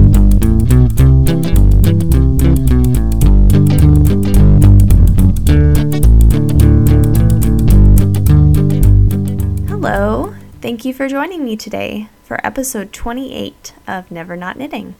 Thank 10.64 10.86
you 10.86 10.94
for 10.94 11.06
joining 11.06 11.44
me 11.44 11.56
today 11.56 12.08
for 12.22 12.40
episode 12.42 12.90
28 12.90 13.74
of 13.86 14.10
Never 14.10 14.34
Not 14.34 14.56
Knitting. 14.56 14.94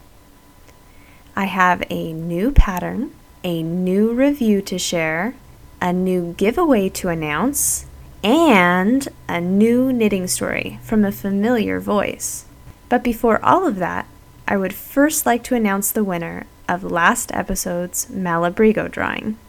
I 1.35 1.45
have 1.45 1.81
a 1.89 2.13
new 2.13 2.51
pattern, 2.51 3.15
a 3.43 3.63
new 3.63 4.13
review 4.13 4.61
to 4.61 4.77
share, 4.77 5.33
a 5.81 5.91
new 5.91 6.33
giveaway 6.33 6.89
to 6.89 7.09
announce, 7.09 7.87
and 8.23 9.07
a 9.27 9.41
new 9.41 9.91
knitting 9.91 10.27
story 10.27 10.79
from 10.83 11.03
a 11.03 11.11
familiar 11.11 11.79
voice. 11.79 12.45
But 12.87 13.03
before 13.03 13.43
all 13.43 13.65
of 13.65 13.77
that, 13.77 14.05
I 14.47 14.57
would 14.57 14.75
first 14.75 15.25
like 15.25 15.43
to 15.45 15.55
announce 15.55 15.91
the 15.91 16.03
winner 16.03 16.45
of 16.69 16.83
last 16.83 17.31
episode's 17.33 18.05
Malabrigo 18.05 18.87
drawing. 18.87 19.39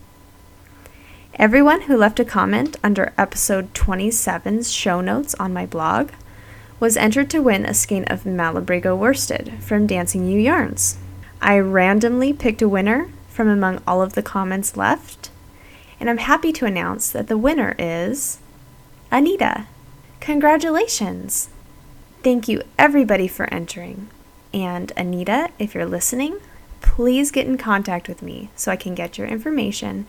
Everyone 1.38 1.82
who 1.82 1.98
left 1.98 2.18
a 2.18 2.24
comment 2.24 2.78
under 2.82 3.12
episode 3.18 3.74
27's 3.74 4.72
show 4.72 5.02
notes 5.02 5.34
on 5.34 5.52
my 5.52 5.66
blog 5.66 6.12
was 6.80 6.96
entered 6.96 7.28
to 7.28 7.42
win 7.42 7.66
a 7.66 7.74
skein 7.74 8.04
of 8.04 8.24
Malabrigo 8.24 8.96
worsted 8.96 9.52
from 9.60 9.86
Dancing 9.86 10.26
You 10.26 10.40
Yarns. 10.40 10.96
I 11.42 11.58
randomly 11.58 12.32
picked 12.32 12.62
a 12.62 12.68
winner 12.70 13.10
from 13.28 13.48
among 13.48 13.82
all 13.86 14.00
of 14.00 14.14
the 14.14 14.22
comments 14.22 14.78
left, 14.78 15.28
and 16.00 16.08
I'm 16.08 16.16
happy 16.16 16.54
to 16.54 16.64
announce 16.64 17.10
that 17.10 17.28
the 17.28 17.36
winner 17.36 17.74
is 17.78 18.38
Anita. 19.10 19.66
Congratulations! 20.20 21.50
Thank 22.22 22.48
you 22.48 22.62
everybody 22.78 23.28
for 23.28 23.44
entering. 23.52 24.08
And 24.54 24.90
Anita, 24.96 25.50
if 25.58 25.74
you're 25.74 25.84
listening, 25.84 26.38
please 26.80 27.30
get 27.30 27.46
in 27.46 27.58
contact 27.58 28.08
with 28.08 28.22
me 28.22 28.48
so 28.56 28.72
I 28.72 28.76
can 28.76 28.94
get 28.94 29.18
your 29.18 29.26
information 29.26 30.06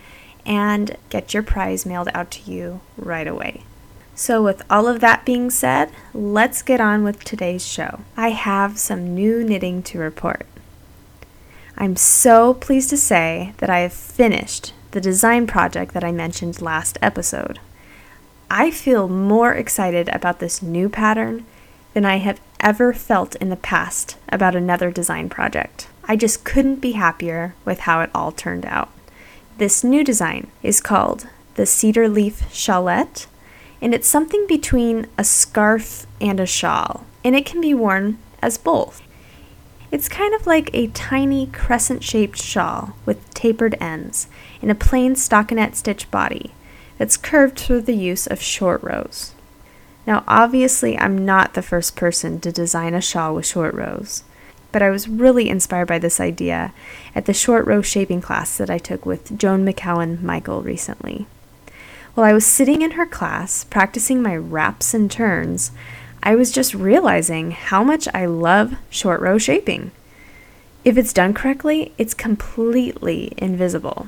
and 0.47 0.95
get 1.09 1.33
your 1.33 1.43
prize 1.43 1.85
mailed 1.85 2.09
out 2.13 2.31
to 2.31 2.51
you 2.51 2.79
right 2.97 3.27
away. 3.27 3.63
So, 4.15 4.41
with 4.41 4.63
all 4.67 4.87
of 4.87 4.99
that 5.01 5.25
being 5.25 5.51
said, 5.51 5.91
let's 6.11 6.63
get 6.63 6.81
on 6.81 7.03
with 7.03 7.23
today's 7.23 7.67
show. 7.67 7.99
I 8.15 8.29
have 8.31 8.79
some 8.79 9.13
new 9.13 9.43
knitting 9.43 9.83
to 9.83 9.99
report. 9.99 10.47
I'm 11.77 11.95
so 11.95 12.55
pleased 12.55 12.89
to 12.89 12.97
say 12.97 13.53
that 13.57 13.69
I 13.69 13.81
have 13.81 13.93
finished 13.93 14.73
the 14.89 15.01
design 15.01 15.45
project 15.45 15.93
that 15.93 16.03
I 16.03 16.11
mentioned 16.11 16.61
last 16.61 16.97
episode. 16.99 17.59
I 18.49 18.71
feel 18.71 19.07
more 19.07 19.53
excited 19.53 20.09
about 20.09 20.39
this 20.39 20.63
new 20.63 20.89
pattern 20.89 21.45
than 21.93 22.05
I 22.05 22.15
have 22.17 22.41
ever 22.59 22.93
felt 22.93 23.35
in 23.35 23.49
the 23.49 23.55
past 23.55 24.17
about 24.29 24.55
another 24.55 24.89
design 24.89 25.29
project. 25.29 25.89
I 26.05 26.15
just 26.15 26.43
couldn't 26.43 26.77
be 26.77 26.93
happier 26.93 27.53
with 27.65 27.81
how 27.81 28.01
it 28.01 28.09
all 28.15 28.31
turned 28.31 28.65
out. 28.65 28.89
This 29.57 29.83
new 29.83 30.03
design 30.03 30.51
is 30.61 30.79
called 30.79 31.27
the 31.55 31.65
Cedar 31.65 32.07
Leaf 32.07 32.43
Shawlette, 32.51 33.25
and 33.81 33.91
it's 33.91 34.07
something 34.07 34.45
between 34.47 35.07
a 35.17 35.23
scarf 35.23 36.05
and 36.21 36.39
a 36.39 36.45
shawl, 36.45 37.05
and 37.23 37.35
it 37.35 37.47
can 37.47 37.59
be 37.59 37.73
worn 37.73 38.19
as 38.39 38.59
both. 38.59 39.01
It's 39.89 40.09
kind 40.09 40.35
of 40.35 40.45
like 40.45 40.69
a 40.73 40.89
tiny 40.89 41.47
crescent 41.47 42.03
shaped 42.03 42.39
shawl 42.39 42.93
with 43.03 43.33
tapered 43.33 43.75
ends 43.81 44.27
and 44.61 44.69
a 44.69 44.75
plain 44.75 45.15
stockinette 45.15 45.73
stitch 45.73 46.11
body 46.11 46.53
that's 46.99 47.17
curved 47.17 47.57
through 47.57 47.81
the 47.81 47.95
use 47.95 48.27
of 48.27 48.39
short 48.39 48.83
rows. 48.83 49.33
Now, 50.05 50.23
obviously, 50.27 50.99
I'm 50.99 51.25
not 51.25 51.55
the 51.55 51.63
first 51.63 51.95
person 51.95 52.39
to 52.41 52.51
design 52.51 52.93
a 52.93 53.01
shawl 53.01 53.33
with 53.33 53.47
short 53.47 53.73
rows 53.73 54.23
but 54.71 54.81
I 54.81 54.89
was 54.89 55.07
really 55.07 55.49
inspired 55.49 55.87
by 55.87 55.99
this 55.99 56.19
idea 56.19 56.73
at 57.15 57.25
the 57.25 57.33
short 57.33 57.65
row 57.65 57.81
shaping 57.81 58.21
class 58.21 58.57
that 58.57 58.69
I 58.69 58.77
took 58.77 59.05
with 59.05 59.37
Joan 59.37 59.65
McGowan 59.65 60.21
Michael 60.21 60.61
recently. 60.61 61.25
While 62.13 62.25
I 62.25 62.33
was 62.33 62.45
sitting 62.45 62.81
in 62.81 62.91
her 62.91 63.05
class 63.05 63.63
practicing 63.63 64.21
my 64.21 64.35
wraps 64.35 64.93
and 64.93 65.09
turns, 65.09 65.71
I 66.23 66.35
was 66.35 66.51
just 66.51 66.73
realizing 66.73 67.51
how 67.51 67.83
much 67.83 68.07
I 68.13 68.25
love 68.25 68.75
short 68.89 69.21
row 69.21 69.37
shaping. 69.37 69.91
If 70.83 70.97
it's 70.97 71.13
done 71.13 71.33
correctly, 71.33 71.93
it's 71.97 72.13
completely 72.13 73.33
invisible. 73.37 74.07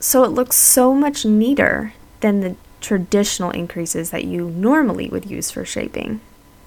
So 0.00 0.24
it 0.24 0.28
looks 0.28 0.56
so 0.56 0.94
much 0.94 1.24
neater 1.24 1.94
than 2.20 2.40
the 2.40 2.56
traditional 2.80 3.50
increases 3.50 4.10
that 4.10 4.24
you 4.24 4.50
normally 4.50 5.08
would 5.08 5.26
use 5.26 5.50
for 5.50 5.64
shaping. 5.64 6.20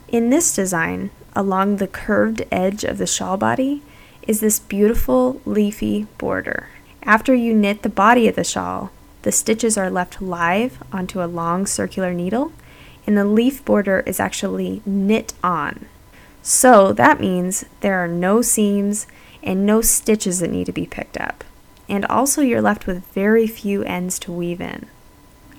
In 0.07 0.29
this 0.29 0.55
design, 0.55 1.11
along 1.35 1.77
the 1.77 1.87
curved 1.87 2.45
edge 2.51 2.83
of 2.83 2.97
the 2.97 3.07
shawl 3.07 3.37
body 3.37 3.81
is 4.27 4.39
this 4.39 4.59
beautiful 4.59 5.41
leafy 5.45 6.07
border. 6.17 6.69
After 7.03 7.33
you 7.33 7.53
knit 7.53 7.81
the 7.81 7.89
body 7.89 8.27
of 8.27 8.35
the 8.35 8.43
shawl, 8.43 8.91
the 9.23 9.31
stitches 9.31 9.77
are 9.77 9.89
left 9.89 10.21
live 10.21 10.81
onto 10.91 11.21
a 11.21 11.25
long 11.25 11.65
circular 11.65 12.13
needle, 12.13 12.51
and 13.05 13.17
the 13.17 13.25
leaf 13.25 13.63
border 13.65 14.03
is 14.05 14.19
actually 14.19 14.81
knit 14.85 15.33
on. 15.43 15.87
So 16.41 16.93
that 16.93 17.19
means 17.19 17.65
there 17.81 18.03
are 18.03 18.07
no 18.07 18.41
seams 18.41 19.07
and 19.43 19.65
no 19.65 19.81
stitches 19.81 20.39
that 20.39 20.51
need 20.51 20.65
to 20.65 20.71
be 20.71 20.85
picked 20.85 21.19
up. 21.19 21.43
And 21.89 22.05
also, 22.05 22.41
you're 22.41 22.61
left 22.61 22.87
with 22.87 23.05
very 23.07 23.47
few 23.47 23.83
ends 23.83 24.17
to 24.19 24.31
weave 24.31 24.61
in. 24.61 24.87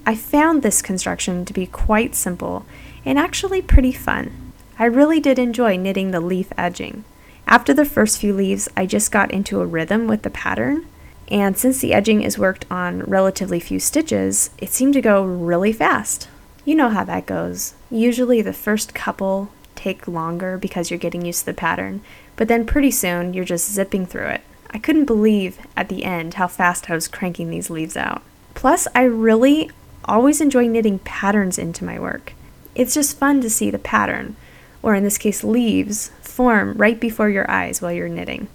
I 0.06 0.14
found 0.14 0.62
this 0.62 0.82
construction 0.82 1.44
to 1.44 1.52
be 1.52 1.66
quite 1.66 2.14
simple 2.14 2.64
and 3.04 3.18
actually 3.18 3.62
pretty 3.62 3.92
fun. 3.92 4.41
I 4.82 4.86
really 4.86 5.20
did 5.20 5.38
enjoy 5.38 5.76
knitting 5.76 6.10
the 6.10 6.18
leaf 6.18 6.52
edging. 6.58 7.04
After 7.46 7.72
the 7.72 7.84
first 7.84 8.18
few 8.18 8.34
leaves, 8.34 8.68
I 8.76 8.84
just 8.84 9.12
got 9.12 9.30
into 9.30 9.60
a 9.60 9.64
rhythm 9.64 10.08
with 10.08 10.22
the 10.22 10.28
pattern, 10.28 10.88
and 11.28 11.56
since 11.56 11.78
the 11.78 11.94
edging 11.94 12.22
is 12.22 12.36
worked 12.36 12.66
on 12.68 13.04
relatively 13.04 13.60
few 13.60 13.78
stitches, 13.78 14.50
it 14.58 14.70
seemed 14.70 14.94
to 14.94 15.00
go 15.00 15.24
really 15.24 15.72
fast. 15.72 16.26
You 16.64 16.74
know 16.74 16.88
how 16.88 17.04
that 17.04 17.26
goes. 17.26 17.74
Usually 17.92 18.42
the 18.42 18.52
first 18.52 18.92
couple 18.92 19.52
take 19.76 20.08
longer 20.08 20.58
because 20.58 20.90
you're 20.90 20.98
getting 20.98 21.24
used 21.24 21.42
to 21.42 21.46
the 21.46 21.54
pattern, 21.54 22.00
but 22.34 22.48
then 22.48 22.66
pretty 22.66 22.90
soon 22.90 23.34
you're 23.34 23.44
just 23.44 23.70
zipping 23.70 24.04
through 24.04 24.26
it. 24.26 24.40
I 24.70 24.80
couldn't 24.80 25.04
believe 25.04 25.60
at 25.76 25.90
the 25.90 26.02
end 26.02 26.34
how 26.34 26.48
fast 26.48 26.90
I 26.90 26.96
was 26.96 27.06
cranking 27.06 27.50
these 27.50 27.70
leaves 27.70 27.96
out. 27.96 28.22
Plus, 28.54 28.88
I 28.96 29.02
really 29.02 29.70
always 30.06 30.40
enjoy 30.40 30.66
knitting 30.66 30.98
patterns 30.98 31.56
into 31.56 31.84
my 31.84 32.00
work. 32.00 32.32
It's 32.74 32.94
just 32.94 33.16
fun 33.16 33.40
to 33.42 33.48
see 33.48 33.70
the 33.70 33.78
pattern, 33.78 34.34
or 34.82 34.94
in 34.94 35.04
this 35.04 35.18
case 35.18 35.44
leaves, 35.44 36.10
form 36.20 36.74
right 36.74 36.98
before 36.98 37.28
your 37.28 37.48
eyes 37.50 37.80
while 37.80 37.92
you're 37.92 38.08
knitting. 38.08 38.48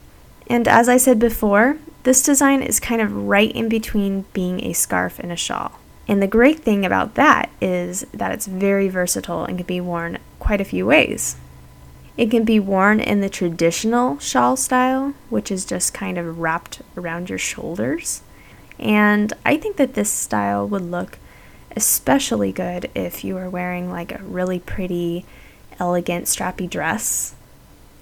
And 0.48 0.68
as 0.68 0.90
I 0.90 0.98
said 0.98 1.20
before, 1.20 1.78
this 2.04 2.24
design 2.24 2.62
is 2.62 2.80
kind 2.80 3.02
of 3.02 3.28
right 3.28 3.52
in 3.52 3.70
between 3.70 4.26
being 4.34 4.64
a 4.64 4.74
scarf 4.74 5.20
and 5.20 5.32
a 5.32 5.36
shawl. 5.36 5.80
And 6.08 6.22
the 6.22 6.28
great 6.28 6.60
thing 6.60 6.86
about 6.86 7.16
that 7.16 7.50
is 7.60 8.06
that 8.14 8.32
it's 8.32 8.46
very 8.46 8.88
versatile 8.88 9.44
and 9.44 9.58
can 9.58 9.68
be 9.68 9.82
worn 9.82 10.20
quite 10.40 10.62
a 10.62 10.66
few 10.66 10.86
ways. 10.86 11.36
It 12.16 12.32
can 12.32 12.46
be 12.46 12.60
worn 12.60 13.00
in 13.00 13.22
the 13.22 13.30
traditional 13.30 14.18
shawl 14.20 14.56
style, 14.56 15.14
which 15.30 15.52
is 15.52 15.66
just 15.66 15.94
kind 15.94 16.18
of 16.18 16.40
wrapped 16.40 16.82
around 16.96 17.30
your 17.30 17.38
shoulders. 17.38 18.22
And 18.80 19.34
I 19.46 19.58
think 19.58 19.76
that 19.78 19.94
this 19.94 20.12
style 20.12 20.68
would 20.68 20.82
look 20.82 21.20
especially 21.76 22.52
good 22.52 22.90
if 22.96 23.24
you 23.24 23.36
were 23.36 23.50
wearing 23.50 23.92
like 23.92 24.12
a 24.12 24.24
really 24.24 24.60
pretty 24.60 25.26
elegant 25.80 26.26
strappy 26.26 26.70
dress. 26.70 27.36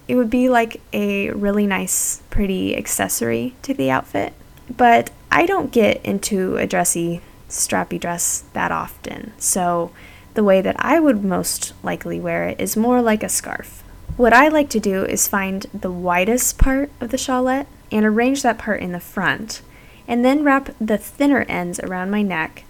It 0.08 0.16
would 0.16 0.30
be 0.30 0.50
like 0.50 0.82
a 0.94 1.32
really 1.32 1.66
nice, 1.66 2.22
pretty 2.30 2.76
accessory 2.76 3.56
to 3.64 3.74
the 3.74 3.90
outfit. 3.90 4.34
But 4.76 5.12
I 5.32 5.46
don't 5.46 5.72
get 5.72 6.04
into 6.06 6.58
a 6.58 6.68
dressy, 6.68 7.22
strappy 7.50 8.00
dress 8.00 8.44
that 8.54 8.72
often, 8.72 9.34
so 9.38 9.92
the 10.34 10.44
way 10.44 10.62
that 10.62 10.76
I 10.80 11.00
would 11.00 11.24
most 11.24 11.74
likely 11.84 12.20
wear 12.20 12.48
it 12.48 12.60
is 12.60 12.78
more 12.78 13.02
like 13.02 13.24
a 13.24 13.30
scarf. 13.30 13.84
What 14.18 14.34
I 14.34 14.48
like 14.48 14.70
to 14.70 14.80
do 14.80 15.04
is 15.04 15.28
find 15.28 15.66
the 15.74 15.92
widest 15.92 16.58
part 16.58 16.90
of 17.02 17.10
the 17.10 17.18
shawlette 17.18 17.68
and 17.92 18.06
arrange 18.06 18.44
that 18.44 18.58
part 18.58 18.82
in 18.82 18.92
the 18.92 19.00
front, 19.00 19.62
and 20.08 20.24
then 20.24 20.44
wrap 20.44 20.70
the 20.80 20.98
thinner 20.98 21.46
ends 21.48 21.80
around 21.80 22.12
my 22.12 22.22
neck. 22.22 22.64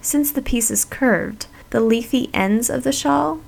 Since 0.00 0.32
the 0.32 0.42
piece 0.42 0.70
is 0.70 0.84
curved, 0.84 1.46
the 1.70 1.80
leafy 1.80 2.30
ends 2.34 2.68
of 2.68 2.82
the 2.82 2.92
shawl 2.92 3.40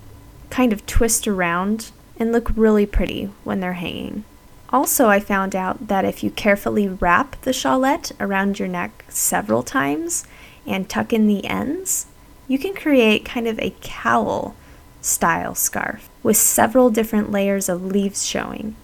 kind 0.55 0.73
of 0.73 0.87
twist 0.87 1.27
around 1.27 1.91
and 2.17 2.31
look 2.31 2.49
really 2.55 2.87
pretty 2.87 3.29
when 3.43 3.59
they're 3.59 3.73
hanging. 3.73 4.25
Also, 4.69 5.09
I 5.09 5.19
found 5.19 5.57
out 5.57 5.89
that 5.89 6.05
if 6.05 6.23
you 6.23 6.31
carefully 6.31 6.87
wrap 6.87 7.41
the 7.41 7.51
shawlette 7.51 8.13
around 8.21 8.61
your 8.61 8.69
neck 8.69 9.05
several 9.09 9.65
times 9.65 10.25
and 10.65 10.89
tuck 10.89 11.13
in 11.13 11.27
the 11.27 11.45
ends, 11.45 12.07
you 12.47 12.57
can 12.57 12.73
create 12.73 13.25
kind 13.25 13.49
of 13.49 13.59
a 13.59 13.75
cowl 13.81 14.55
style 15.01 15.57
scarf 15.57 16.09
with 16.23 16.37
several 16.37 16.89
different 16.89 17.33
layers 17.33 17.69
of 17.69 17.85
leaves 17.85 18.25
showing. 18.25 18.77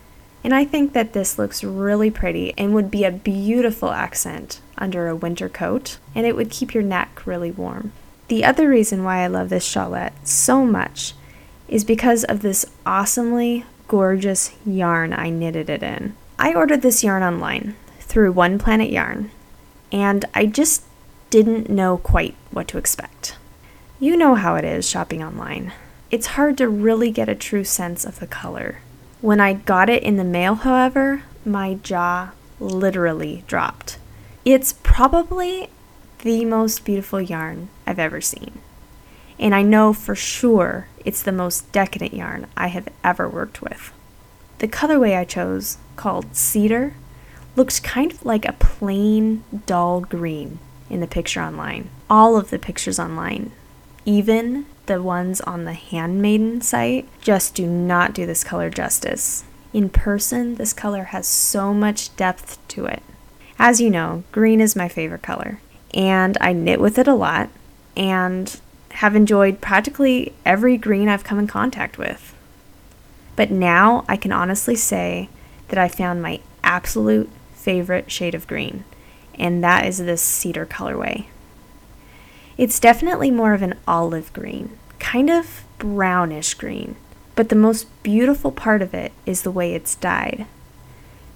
And 0.42 0.52
I 0.52 0.64
think 0.64 0.92
that 0.92 1.12
this 1.12 1.38
looks 1.38 1.62
really 1.62 2.10
pretty 2.10 2.52
and 2.58 2.74
would 2.74 2.90
be 2.90 3.04
a 3.04 3.12
beautiful 3.12 3.92
accent 3.92 4.60
under 4.76 5.06
a 5.06 5.14
winter 5.14 5.48
coat, 5.48 5.98
and 6.16 6.26
it 6.26 6.34
would 6.34 6.50
keep 6.50 6.74
your 6.74 6.82
neck 6.82 7.24
really 7.26 7.52
warm. 7.52 7.92
The 8.26 8.44
other 8.44 8.68
reason 8.68 9.04
why 9.04 9.18
I 9.18 9.28
love 9.28 9.50
this 9.50 9.72
shawlette 9.72 10.26
so 10.26 10.66
much 10.66 11.14
is 11.70 11.84
because 11.84 12.24
of 12.24 12.42
this 12.42 12.66
awesomely 12.84 13.64
gorgeous 13.88 14.52
yarn 14.66 15.12
I 15.12 15.30
knitted 15.30 15.70
it 15.70 15.82
in. 15.82 16.14
I 16.38 16.52
ordered 16.52 16.82
this 16.82 17.02
yarn 17.02 17.22
online 17.22 17.76
through 18.00 18.32
One 18.32 18.58
Planet 18.58 18.90
Yarn, 18.90 19.30
and 19.92 20.24
I 20.34 20.46
just 20.46 20.84
didn't 21.30 21.70
know 21.70 21.96
quite 21.96 22.34
what 22.50 22.66
to 22.68 22.78
expect. 22.78 23.36
You 24.00 24.16
know 24.16 24.34
how 24.34 24.56
it 24.56 24.64
is 24.64 24.88
shopping 24.88 25.22
online. 25.22 25.72
It's 26.10 26.28
hard 26.28 26.58
to 26.58 26.68
really 26.68 27.10
get 27.10 27.28
a 27.28 27.34
true 27.34 27.64
sense 27.64 28.04
of 28.04 28.18
the 28.18 28.26
color. 28.26 28.80
When 29.20 29.38
I 29.40 29.52
got 29.52 29.88
it 29.88 30.02
in 30.02 30.16
the 30.16 30.24
mail, 30.24 30.56
however, 30.56 31.22
my 31.44 31.74
jaw 31.74 32.30
literally 32.58 33.44
dropped. 33.46 33.98
It's 34.44 34.72
probably 34.82 35.68
the 36.22 36.44
most 36.44 36.84
beautiful 36.84 37.20
yarn 37.20 37.68
I've 37.86 37.98
ever 37.98 38.20
seen. 38.20 38.60
And 39.40 39.54
I 39.54 39.62
know 39.62 39.94
for 39.94 40.14
sure 40.14 40.86
it's 41.04 41.22
the 41.22 41.32
most 41.32 41.72
decadent 41.72 42.12
yarn 42.12 42.46
I 42.56 42.68
have 42.68 42.88
ever 43.02 43.28
worked 43.28 43.62
with. 43.62 43.90
The 44.58 44.68
colorway 44.68 45.16
I 45.16 45.24
chose, 45.24 45.78
called 45.96 46.36
Cedar, 46.36 46.92
looks 47.56 47.80
kind 47.80 48.12
of 48.12 48.24
like 48.24 48.44
a 48.44 48.52
plain, 48.52 49.42
dull 49.64 50.02
green 50.02 50.58
in 50.90 51.00
the 51.00 51.06
picture 51.06 51.40
online. 51.40 51.88
All 52.10 52.36
of 52.36 52.50
the 52.50 52.58
pictures 52.58 52.98
online, 52.98 53.52
even 54.04 54.66
the 54.84 55.02
ones 55.02 55.40
on 55.40 55.64
the 55.64 55.72
Handmaiden 55.72 56.60
site, 56.60 57.08
just 57.22 57.54
do 57.54 57.66
not 57.66 58.12
do 58.12 58.26
this 58.26 58.44
color 58.44 58.68
justice. 58.68 59.44
In 59.72 59.88
person, 59.88 60.56
this 60.56 60.74
color 60.74 61.04
has 61.04 61.26
so 61.26 61.72
much 61.72 62.14
depth 62.16 62.58
to 62.68 62.84
it. 62.84 63.02
As 63.58 63.80
you 63.80 63.88
know, 63.88 64.24
green 64.32 64.60
is 64.60 64.76
my 64.76 64.88
favorite 64.88 65.22
color, 65.22 65.60
and 65.94 66.36
I 66.42 66.52
knit 66.52 66.80
with 66.80 66.98
it 66.98 67.08
a 67.08 67.14
lot 67.14 67.48
and 67.96 68.60
have 68.92 69.16
enjoyed 69.16 69.60
practically 69.60 70.32
every 70.44 70.76
green 70.76 71.08
I've 71.08 71.24
come 71.24 71.38
in 71.38 71.46
contact 71.46 71.98
with. 71.98 72.34
But 73.36 73.50
now 73.50 74.04
I 74.08 74.16
can 74.16 74.32
honestly 74.32 74.76
say 74.76 75.28
that 75.68 75.78
I 75.78 75.88
found 75.88 76.20
my 76.20 76.40
absolute 76.62 77.30
favorite 77.54 78.10
shade 78.10 78.34
of 78.34 78.46
green, 78.46 78.84
and 79.38 79.62
that 79.64 79.86
is 79.86 79.98
this 79.98 80.22
cedar 80.22 80.66
colorway. 80.66 81.26
It's 82.58 82.80
definitely 82.80 83.30
more 83.30 83.54
of 83.54 83.62
an 83.62 83.78
olive 83.88 84.32
green, 84.32 84.76
kind 84.98 85.30
of 85.30 85.64
brownish 85.78 86.54
green, 86.54 86.96
but 87.34 87.48
the 87.48 87.56
most 87.56 87.86
beautiful 88.02 88.52
part 88.52 88.82
of 88.82 88.92
it 88.92 89.12
is 89.24 89.42
the 89.42 89.50
way 89.50 89.74
it's 89.74 89.94
dyed. 89.94 90.46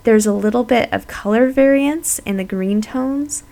There's 0.02 0.26
a 0.26 0.34
little 0.34 0.64
bit 0.64 0.92
of 0.92 1.06
color 1.06 1.48
variance 1.48 2.18
in 2.20 2.36
the 2.36 2.44
green 2.44 2.82
tones, 2.82 3.42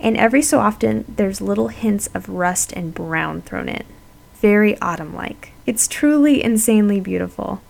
and 0.00 0.16
every 0.16 0.42
so 0.42 0.58
often 0.58 1.04
there's 1.08 1.40
little 1.40 1.68
hints 1.68 2.08
of 2.14 2.28
rust 2.28 2.72
and 2.72 2.94
brown 2.94 3.42
thrown 3.42 3.68
in. 3.68 3.84
Very 4.34 4.80
autumn 4.80 5.14
like. 5.14 5.52
It's 5.66 5.86
truly 5.86 6.42
insanely 6.42 7.00
beautiful. 7.00 7.60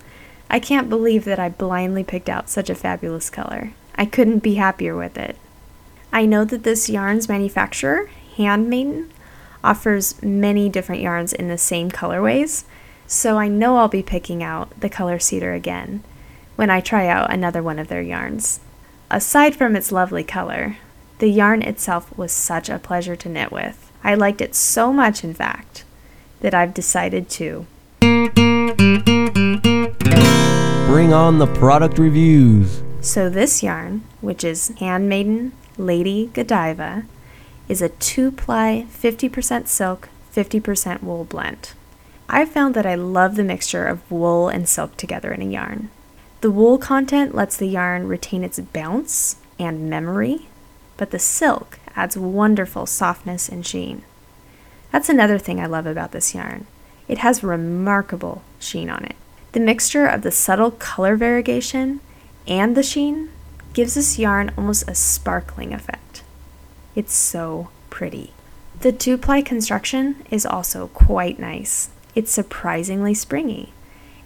I 0.49 0.61
can't 0.61 0.89
believe 0.89 1.25
that 1.25 1.39
I 1.39 1.49
blindly 1.49 2.05
picked 2.05 2.29
out 2.29 2.49
such 2.49 2.71
a 2.71 2.75
fabulous 2.75 3.31
color. 3.31 3.73
I 3.97 4.07
couldn't 4.07 4.39
be 4.41 4.55
happier 4.55 4.97
with 4.97 5.19
it. 5.19 5.37
I 6.13 6.27
know 6.27 6.45
that 6.45 6.63
this 6.63 6.89
yarn's 6.89 7.29
manufacturer, 7.29 8.11
Handmaiden, 8.37 9.13
offers 9.63 10.21
many 10.23 10.69
different 10.69 11.03
yarns 11.03 11.33
in 11.33 11.49
the 11.49 11.59
same 11.59 11.91
colorways, 11.91 12.65
so 13.07 13.39
I 13.39 13.49
know 13.49 13.77
I'll 13.77 13.89
be 13.89 14.03
picking 14.03 14.43
out 14.43 14.81
the 14.81 14.89
color 14.89 15.19
cedar 15.19 15.53
again 15.53 16.03
when 16.57 16.71
I 16.71 16.81
try 16.81 17.09
out 17.09 17.33
another 17.33 17.63
one 17.63 17.79
of 17.79 17.89
their 17.89 18.03
yarns. 18.03 18.61
Aside 19.11 19.57
from 19.57 19.75
its 19.75 19.93
lovely 19.93 20.25
color, 20.25 20.77
the 21.21 21.31
yarn 21.31 21.61
itself 21.63 22.17
was 22.17 22.33
such 22.33 22.71
a 22.71 22.79
pleasure 22.79 23.15
to 23.15 23.29
knit 23.29 23.53
with. 23.53 23.93
I 24.03 24.15
liked 24.15 24.41
it 24.41 24.55
so 24.55 24.91
much, 24.91 25.23
in 25.23 25.35
fact, 25.35 25.85
that 26.41 26.55
I've 26.55 26.73
decided 26.73 27.29
to 27.31 27.67
bring 30.87 31.13
on 31.13 31.39
the 31.39 31.47
product 31.59 31.99
reviews. 31.99 32.83
So, 33.03 33.29
this 33.29 33.63
yarn, 33.63 34.03
which 34.23 34.43
is 34.43 34.69
Handmaiden 34.79 35.53
Lady 35.77 36.31
Godiva, 36.33 37.05
is 37.69 37.83
a 37.83 37.91
two 37.91 38.33
ply 38.33 38.87
50% 38.91 39.69
silk, 39.69 40.09
50% 40.35 41.03
wool 41.03 41.25
blend. 41.25 41.73
I've 42.31 42.51
found 42.51 42.75
that 42.75 42.87
I 42.87 42.95
love 42.95 43.37
the 43.37 43.45
mixture 43.45 43.87
of 43.87 44.11
wool 44.11 44.49
and 44.49 44.67
silk 44.67 44.97
together 44.97 45.33
in 45.33 45.43
a 45.43 45.51
yarn. 45.51 45.91
The 46.41 46.51
wool 46.51 46.79
content 46.79 47.35
lets 47.35 47.59
the 47.59 47.67
yarn 47.69 48.09
retain 48.09 48.43
its 48.43 48.59
bounce 48.59 49.37
and 49.59 49.91
memory, 49.91 50.47
but 51.01 51.13
the 51.13 51.19
silk 51.19 51.79
adds 51.97 52.15
wonderful 52.15 52.85
softness 52.85 53.49
and 53.49 53.67
sheen. 53.67 54.03
That's 54.93 55.09
another 55.09 55.39
thing 55.39 55.59
I 55.59 55.65
love 55.65 55.87
about 55.87 56.13
this 56.13 56.35
yarn. 56.35 56.67
It 57.09 57.19
has 57.19 57.43
remarkable 57.43 58.43
sheen 58.59 58.91
on 58.91 59.07
it. 59.07 59.17
The 59.53 59.61
mixture 59.61 60.05
of 60.05 60.21
the 60.21 60.31
subtle 60.31 60.73
color 60.73 61.17
variegation 61.17 62.01
and 62.47 62.77
the 62.77 62.83
sheen 62.83 63.31
gives 63.73 63.95
this 63.95 64.19
yarn 64.19 64.53
almost 64.59 64.91
a 64.91 64.95
sparkling 64.95 65.73
effect. 65.73 66.23
It's 66.95 67.15
so 67.15 67.71
pretty. 67.89 68.35
The 68.81 68.93
two 68.93 69.17
ply 69.17 69.41
construction 69.41 70.23
is 70.31 70.45
also 70.45 70.89
quite 70.89 71.39
nice. 71.39 71.89
It's 72.15 72.31
surprisingly 72.31 73.15
springy 73.15 73.73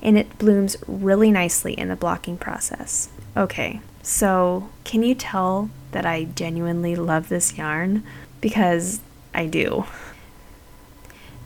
and 0.03 0.19
it 0.19 0.39
blooms 0.39 0.77
really 0.89 1.31
nicely 1.31 1.75
in 1.75 1.89
the 1.89 1.95
blocking 1.95 2.37
process. 2.37 3.11
Okay, 3.37 3.81
so 4.05 4.69
can 4.85 5.03
you 5.03 5.15
tell 5.15 5.71
that 5.93 6.05
I 6.05 6.25
genuinely 6.25 6.95
love 6.95 7.29
this 7.29 7.57
yarn? 7.57 8.05
Because 8.41 9.01
I 9.35 9.47
do. 9.47 9.87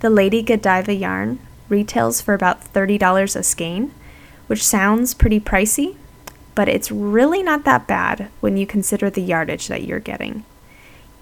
The 0.01 0.11
Lady 0.11 0.43
Godiva 0.43 0.93
yarn 0.93 1.39
retails 1.69 2.21
for 2.21 2.35
about 2.35 2.73
$30 2.73 3.37
a 3.37 3.43
skein, 3.43 3.93
which 4.49 4.65
sounds 4.65 5.15
pretty 5.15 5.41
pricey, 5.41 5.97
but 6.55 6.69
it's 6.69 6.91
really 6.91 7.43
not 7.43 7.65
that 7.65 7.87
bad 7.87 8.29
when 8.41 8.57
you 8.57 8.67
consider 8.67 9.09
the 9.09 9.23
yardage 9.23 9.69
that 9.69 9.85
you're 9.85 10.01
getting. 10.01 10.45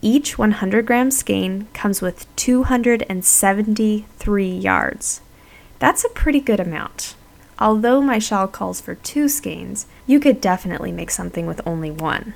Each 0.00 0.38
100 0.38 0.86
gram 0.86 1.10
skein 1.10 1.68
comes 1.74 2.00
with 2.00 2.34
273 2.36 4.50
yards. 4.50 5.20
That's 5.78 6.04
a 6.04 6.10
pretty 6.10 6.40
good 6.40 6.60
amount. 6.60 7.16
Although 7.58 8.02
my 8.02 8.18
shawl 8.18 8.48
calls 8.48 8.80
for 8.80 8.94
two 8.96 9.28
skeins, 9.28 9.86
you 10.06 10.20
could 10.20 10.40
definitely 10.40 10.92
make 10.92 11.10
something 11.10 11.46
with 11.46 11.66
only 11.66 11.90
one. 11.90 12.34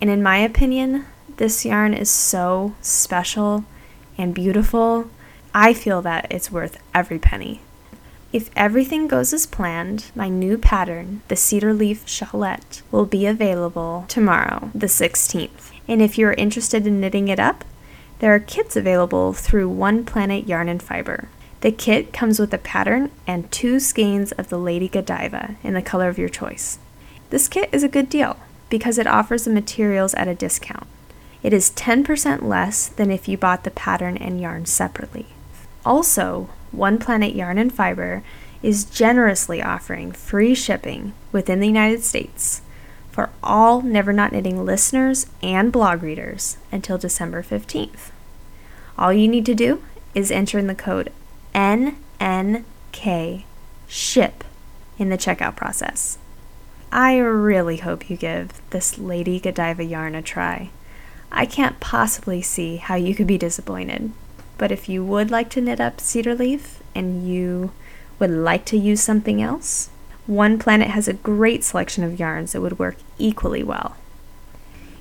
And 0.00 0.08
in 0.10 0.22
my 0.22 0.38
opinion, 0.38 1.06
this 1.36 1.64
yarn 1.64 1.94
is 1.94 2.10
so 2.10 2.74
special 2.80 3.64
and 4.16 4.34
beautiful. 4.34 5.08
I 5.54 5.74
feel 5.74 6.02
that 6.02 6.26
it's 6.30 6.52
worth 6.52 6.78
every 6.94 7.18
penny. 7.18 7.60
If 8.32 8.50
everything 8.56 9.08
goes 9.08 9.34
as 9.34 9.44
planned, 9.44 10.10
my 10.14 10.28
new 10.28 10.56
pattern, 10.56 11.20
the 11.28 11.36
cedar 11.36 11.74
leaf 11.74 12.06
shawlette, 12.06 12.80
will 12.90 13.04
be 13.04 13.26
available 13.26 14.06
tomorrow, 14.08 14.70
the 14.74 14.86
16th. 14.86 15.72
And 15.86 16.00
if 16.00 16.16
you're 16.16 16.32
interested 16.32 16.86
in 16.86 17.00
knitting 17.00 17.28
it 17.28 17.38
up, 17.38 17.64
there 18.20 18.34
are 18.34 18.40
kits 18.40 18.76
available 18.76 19.32
through 19.32 19.68
One 19.68 20.04
Planet 20.04 20.46
Yarn 20.46 20.68
and 20.68 20.82
Fiber. 20.82 21.28
The 21.62 21.70
kit 21.70 22.12
comes 22.12 22.40
with 22.40 22.52
a 22.52 22.58
pattern 22.58 23.12
and 23.24 23.50
two 23.52 23.78
skeins 23.78 24.32
of 24.32 24.48
the 24.48 24.58
Lady 24.58 24.88
Godiva 24.88 25.54
in 25.62 25.74
the 25.74 25.80
color 25.80 26.08
of 26.08 26.18
your 26.18 26.28
choice. 26.28 26.80
This 27.30 27.46
kit 27.46 27.68
is 27.70 27.84
a 27.84 27.88
good 27.88 28.08
deal 28.08 28.36
because 28.68 28.98
it 28.98 29.06
offers 29.06 29.44
the 29.44 29.52
materials 29.52 30.12
at 30.14 30.26
a 30.26 30.34
discount. 30.34 30.88
It 31.40 31.52
is 31.52 31.70
10% 31.70 32.42
less 32.42 32.88
than 32.88 33.12
if 33.12 33.28
you 33.28 33.38
bought 33.38 33.62
the 33.62 33.70
pattern 33.70 34.16
and 34.16 34.40
yarn 34.40 34.66
separately. 34.66 35.26
Also, 35.86 36.50
One 36.72 36.98
Planet 36.98 37.32
Yarn 37.36 37.58
and 37.58 37.72
Fiber 37.72 38.24
is 38.60 38.84
generously 38.84 39.62
offering 39.62 40.10
free 40.10 40.56
shipping 40.56 41.12
within 41.30 41.60
the 41.60 41.68
United 41.68 42.02
States 42.02 42.62
for 43.12 43.30
all 43.40 43.82
Never 43.82 44.12
Not 44.12 44.32
Knitting 44.32 44.64
listeners 44.64 45.26
and 45.44 45.70
blog 45.70 46.02
readers 46.02 46.56
until 46.72 46.98
December 46.98 47.40
15th. 47.40 48.10
All 48.98 49.12
you 49.12 49.28
need 49.28 49.46
to 49.46 49.54
do 49.54 49.80
is 50.12 50.32
enter 50.32 50.58
in 50.58 50.66
the 50.66 50.74
code 50.74 51.12
NNK 51.54 53.44
SHIP 53.86 54.44
in 54.98 55.10
the 55.10 55.18
checkout 55.18 55.56
process. 55.56 56.18
I 56.90 57.16
really 57.16 57.78
hope 57.78 58.10
you 58.10 58.16
give 58.16 58.60
this 58.70 58.98
Lady 58.98 59.40
Godiva 59.40 59.84
yarn 59.84 60.14
a 60.14 60.22
try. 60.22 60.70
I 61.30 61.46
can't 61.46 61.80
possibly 61.80 62.42
see 62.42 62.76
how 62.76 62.94
you 62.94 63.14
could 63.14 63.26
be 63.26 63.38
disappointed, 63.38 64.12
but 64.58 64.70
if 64.70 64.88
you 64.88 65.02
would 65.02 65.30
like 65.30 65.48
to 65.50 65.62
knit 65.62 65.80
up 65.80 66.00
cedar 66.00 66.34
leaf 66.34 66.82
and 66.94 67.26
you 67.26 67.72
would 68.18 68.30
like 68.30 68.66
to 68.66 68.76
use 68.76 69.00
something 69.00 69.40
else, 69.40 69.88
one 70.26 70.58
Planet 70.58 70.88
has 70.88 71.08
a 71.08 71.14
great 71.14 71.64
selection 71.64 72.04
of 72.04 72.20
yarns 72.20 72.52
that 72.52 72.60
would 72.60 72.78
work 72.78 72.96
equally 73.18 73.62
well. 73.62 73.96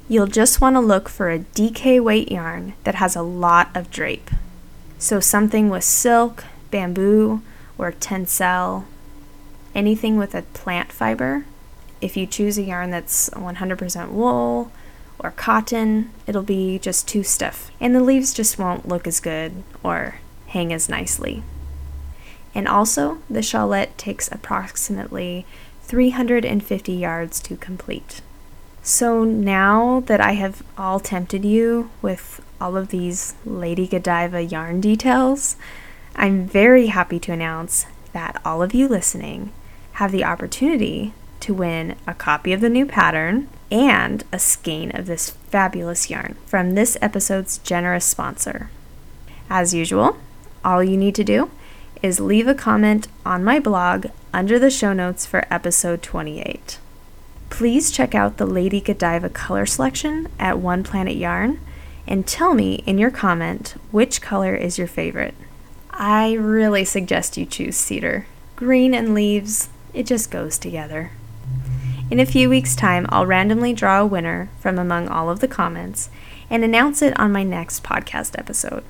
You'll 0.07 0.27
just 0.27 0.61
want 0.61 0.75
to 0.75 0.79
look 0.79 1.07
for 1.07 1.29
a 1.29 1.39
DK 1.39 2.01
weight 2.01 2.31
yarn 2.31 2.73
that 2.85 2.95
has 2.95 3.15
a 3.15 3.21
lot 3.21 3.69
of 3.75 3.91
drape. 3.91 4.31
So 5.01 5.19
something 5.19 5.71
with 5.71 5.83
silk, 5.83 6.43
bamboo, 6.69 7.41
or 7.75 7.91
tencel, 7.91 8.85
anything 9.73 10.15
with 10.15 10.35
a 10.35 10.43
plant 10.43 10.91
fiber. 10.91 11.45
If 12.01 12.15
you 12.15 12.27
choose 12.27 12.59
a 12.59 12.61
yarn 12.61 12.91
that's 12.91 13.27
100% 13.31 14.09
wool 14.11 14.71
or 15.17 15.31
cotton, 15.31 16.11
it'll 16.27 16.43
be 16.43 16.77
just 16.77 17.07
too 17.07 17.23
stiff, 17.23 17.71
and 17.79 17.95
the 17.95 17.99
leaves 17.99 18.31
just 18.31 18.59
won't 18.59 18.87
look 18.87 19.07
as 19.07 19.19
good 19.19 19.63
or 19.81 20.19
hang 20.45 20.71
as 20.71 20.87
nicely. 20.87 21.41
And 22.53 22.67
also, 22.67 23.23
the 23.27 23.39
shawlette 23.39 23.97
takes 23.97 24.31
approximately 24.31 25.47
350 25.81 26.93
yards 26.93 27.39
to 27.39 27.57
complete. 27.57 28.21
So 28.83 29.23
now 29.23 30.01
that 30.07 30.19
I 30.19 30.31
have 30.33 30.63
all 30.75 30.99
tempted 30.99 31.45
you 31.45 31.91
with 32.01 32.41
all 32.59 32.75
of 32.75 32.87
these 32.89 33.35
Lady 33.45 33.87
Godiva 33.87 34.41
yarn 34.41 34.81
details, 34.81 35.55
I'm 36.15 36.47
very 36.47 36.87
happy 36.87 37.19
to 37.19 37.31
announce 37.31 37.85
that 38.11 38.41
all 38.43 38.63
of 38.63 38.73
you 38.73 38.87
listening 38.87 39.51
have 39.93 40.11
the 40.11 40.23
opportunity 40.23 41.13
to 41.41 41.53
win 41.53 41.95
a 42.07 42.13
copy 42.15 42.53
of 42.53 42.61
the 42.61 42.69
new 42.69 42.85
pattern 42.85 43.47
and 43.69 44.23
a 44.31 44.39
skein 44.39 44.95
of 44.95 45.05
this 45.05 45.29
fabulous 45.29 46.09
yarn 46.09 46.35
from 46.45 46.73
this 46.73 46.97
episode's 47.01 47.59
generous 47.59 48.05
sponsor. 48.05 48.69
As 49.49 49.73
usual, 49.75 50.17
all 50.65 50.83
you 50.83 50.97
need 50.97 51.15
to 51.15 51.23
do 51.23 51.51
is 52.01 52.19
leave 52.19 52.47
a 52.47 52.55
comment 52.55 53.07
on 53.25 53.43
my 53.43 53.59
blog 53.59 54.07
under 54.33 54.57
the 54.57 54.71
show 54.71 54.91
notes 54.91 55.25
for 55.25 55.45
episode 55.51 56.01
28. 56.01 56.79
Please 57.51 57.91
check 57.91 58.15
out 58.15 58.37
the 58.37 58.47
Lady 58.47 58.81
Godiva 58.81 59.29
color 59.29 59.67
selection 59.67 60.29
at 60.39 60.57
One 60.57 60.83
Planet 60.83 61.15
Yarn 61.15 61.59
and 62.07 62.25
tell 62.25 62.55
me 62.55 62.75
in 62.87 62.97
your 62.97 63.11
comment 63.11 63.75
which 63.91 64.21
color 64.21 64.55
is 64.55 64.79
your 64.79 64.87
favorite. 64.87 65.35
I 65.91 66.33
really 66.33 66.85
suggest 66.85 67.37
you 67.37 67.45
choose 67.45 67.75
cedar. 67.75 68.25
Green 68.55 68.95
and 68.95 69.13
leaves, 69.13 69.69
it 69.93 70.07
just 70.07 70.31
goes 70.31 70.57
together. 70.57 71.11
In 72.09 72.19
a 72.19 72.25
few 72.25 72.49
weeks' 72.49 72.75
time, 72.75 73.05
I'll 73.09 73.27
randomly 73.27 73.73
draw 73.73 74.01
a 74.01 74.07
winner 74.07 74.49
from 74.59 74.79
among 74.79 75.09
all 75.09 75.29
of 75.29 75.41
the 75.41 75.47
comments 75.47 76.09
and 76.49 76.63
announce 76.63 77.01
it 77.01 77.19
on 77.19 77.31
my 77.31 77.43
next 77.43 77.83
podcast 77.83 78.39
episode. 78.39 78.85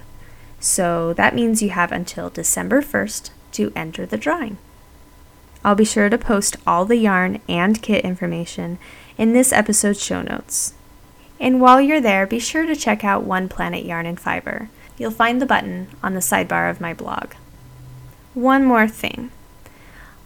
So 0.60 1.13
that 1.13 1.36
means 1.36 1.63
you 1.63 1.72
have 1.72 1.91
until 1.91 2.30
December 2.30 2.82
1st 2.82 3.32
to 3.53 3.74
enter 3.75 4.06
the 4.06 4.18
drawing. 4.18 4.60
I'll 5.63 5.75
be 5.75 5.86
sure 5.86 6.10
to 6.10 6.18
post 6.18 6.58
all 6.65 6.86
the 6.86 6.96
yarn 6.96 7.41
and 7.48 7.82
kit 7.82 8.03
information 8.03 8.80
in 9.18 9.34
this 9.34 9.53
episode's 9.53 10.03
show 10.03 10.22
notes. 10.22 10.74
And 11.39 11.60
while 11.60 11.82
you're 11.82 12.01
there, 12.01 12.27
be 12.27 12.39
sure 12.39 12.65
to 12.65 12.75
check 12.75 13.03
out 13.03 13.24
One 13.24 13.50
Planet 13.50 13.86
Yarn 13.86 14.06
and 14.06 14.20
Fiber. 14.20 14.70
You'll 14.98 15.12
find 15.12 15.41
the 15.41 15.46
button 15.46 15.88
on 16.03 16.13
the 16.13 16.20
sidebar 16.20 16.70
of 16.70 16.82
my 16.82 16.94
blog. 16.94 17.34
One 18.34 18.63
more 18.63 18.88
thing. 18.88 19.32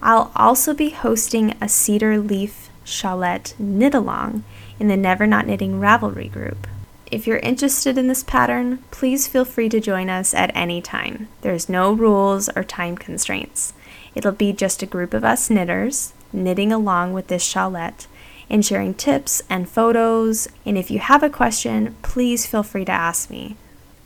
I'll 0.02 0.30
also 0.36 0.74
be 0.74 0.90
hosting 0.90 1.54
a 1.60 1.68
cedar 1.68 2.18
leaf 2.18 2.68
shawlette 2.84 3.58
knit 3.58 3.94
along 3.94 4.44
in 4.78 4.88
the 4.88 4.96
Never 4.96 5.26
Not 5.26 5.46
Knitting 5.46 5.80
Ravelry 5.80 6.30
group. 6.30 6.66
If 7.10 7.26
you're 7.26 7.38
interested 7.38 7.96
in 7.96 8.08
this 8.08 8.22
pattern, 8.22 8.82
please 8.90 9.26
feel 9.26 9.44
free 9.44 9.68
to 9.70 9.80
join 9.80 10.10
us 10.10 10.34
at 10.34 10.54
any 10.54 10.82
time. 10.82 11.28
There's 11.42 11.68
no 11.68 11.92
rules 11.92 12.48
or 12.50 12.64
time 12.64 12.96
constraints. 12.96 13.72
It'll 14.16 14.32
be 14.32 14.52
just 14.52 14.82
a 14.82 14.86
group 14.86 15.14
of 15.14 15.24
us 15.24 15.48
knitters 15.50 16.12
knitting 16.32 16.72
along 16.72 17.12
with 17.12 17.28
this 17.28 17.46
shawlette 17.46 18.06
and 18.50 18.64
sharing 18.64 18.94
tips 18.94 19.42
and 19.48 19.68
photos. 19.68 20.48
And 20.64 20.76
if 20.78 20.90
you 20.90 20.98
have 20.98 21.22
a 21.22 21.30
question, 21.30 21.96
please 22.02 22.46
feel 22.46 22.62
free 22.62 22.84
to 22.86 22.92
ask 22.92 23.30
me. 23.30 23.56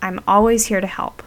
I'm 0.02 0.20
always 0.26 0.66
here 0.66 0.80
to 0.80 0.86
help. 0.86 1.22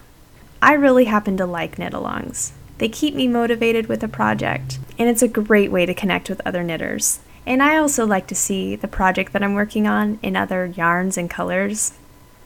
I 0.61 0.73
really 0.73 1.05
happen 1.05 1.37
to 1.37 1.45
like 1.45 1.79
knit 1.79 1.93
alongs. 1.93 2.51
They 2.77 2.89
keep 2.89 3.15
me 3.15 3.27
motivated 3.27 3.87
with 3.87 4.03
a 4.03 4.07
project, 4.07 4.79
and 4.97 5.09
it's 5.09 5.21
a 5.21 5.27
great 5.27 5.71
way 5.71 5.85
to 5.85 5.93
connect 5.93 6.29
with 6.29 6.41
other 6.45 6.63
knitters. 6.63 7.19
And 7.45 7.61
I 7.61 7.77
also 7.77 8.05
like 8.05 8.27
to 8.27 8.35
see 8.35 8.75
the 8.75 8.87
project 8.87 9.33
that 9.33 9.43
I'm 9.43 9.53
working 9.53 9.87
on 9.87 10.19
in 10.21 10.35
other 10.35 10.65
yarns 10.65 11.17
and 11.17 11.29
colors. 11.29 11.93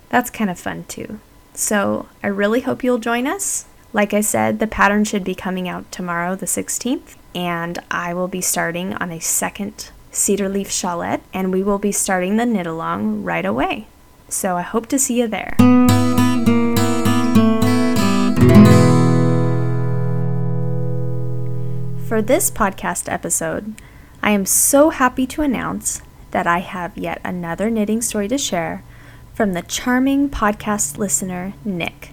That's 0.09 0.29
kind 0.29 0.49
of 0.49 0.59
fun 0.59 0.85
too. 0.87 1.19
So 1.53 2.07
I 2.21 2.27
really 2.27 2.61
hope 2.61 2.83
you'll 2.83 2.97
join 2.97 3.25
us. 3.25 3.65
Like 3.93 4.13
I 4.13 4.21
said, 4.21 4.59
the 4.59 4.67
pattern 4.67 5.05
should 5.05 5.23
be 5.23 5.33
coming 5.33 5.69
out 5.69 5.91
tomorrow, 5.91 6.35
the 6.35 6.45
16th, 6.45 7.15
and 7.33 7.79
I 7.89 8.13
will 8.13 8.27
be 8.27 8.41
starting 8.41 8.93
on 8.95 9.11
a 9.11 9.21
second 9.21 9.91
cedar 10.11 10.49
leaf 10.49 10.69
shawlette, 10.69 11.21
and 11.33 11.53
we 11.53 11.63
will 11.63 11.79
be 11.79 11.93
starting 11.93 12.35
the 12.35 12.45
knit 12.45 12.67
along 12.67 13.23
right 13.23 13.45
away. 13.45 13.87
So 14.27 14.57
I 14.57 14.61
hope 14.61 14.87
to 14.87 14.99
see 14.99 15.19
you 15.19 15.27
there. 15.27 15.55
For 22.07 22.21
this 22.21 22.51
podcast 22.51 23.11
episode, 23.11 23.81
I 24.21 24.31
am 24.31 24.45
so 24.45 24.89
happy 24.89 25.25
to 25.27 25.41
announce 25.43 26.01
that 26.31 26.45
I 26.45 26.59
have 26.59 26.97
yet 26.97 27.21
another 27.23 27.69
knitting 27.69 28.01
story 28.01 28.27
to 28.27 28.37
share 28.37 28.83
from 29.33 29.53
the 29.53 29.61
charming 29.61 30.29
podcast 30.29 30.97
listener, 30.97 31.53
Nick. 31.63 32.11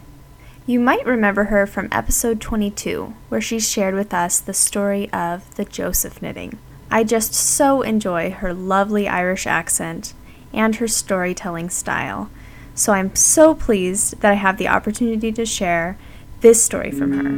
You 0.66 0.80
might 0.80 1.04
remember 1.04 1.44
her 1.44 1.66
from 1.66 1.88
episode 1.92 2.40
22, 2.40 3.12
where 3.28 3.40
she 3.42 3.61
shared 3.61 3.94
with 3.94 4.14
us 4.14 4.40
the 4.40 4.54
story 4.54 5.12
of 5.12 5.54
the 5.56 5.66
Joseph 5.66 6.23
knitting. 6.23 6.59
I 6.90 7.04
just 7.04 7.35
so 7.35 7.83
enjoy 7.83 8.30
her 8.30 8.54
lovely 8.54 9.06
Irish 9.06 9.47
accent 9.47 10.14
and 10.54 10.76
her 10.76 10.88
storytelling 10.88 11.68
style, 11.68 12.30
so 12.75 12.94
I'm 12.94 13.14
so 13.14 13.54
pleased 13.54 14.23
that 14.23 14.33
I 14.33 14.37
have 14.37 14.56
the 14.56 14.68
opportunity 14.68 15.30
to 15.33 15.44
share 15.44 15.99
this 16.40 16.64
story 16.64 16.90
from 16.90 17.12
her. 17.12 17.37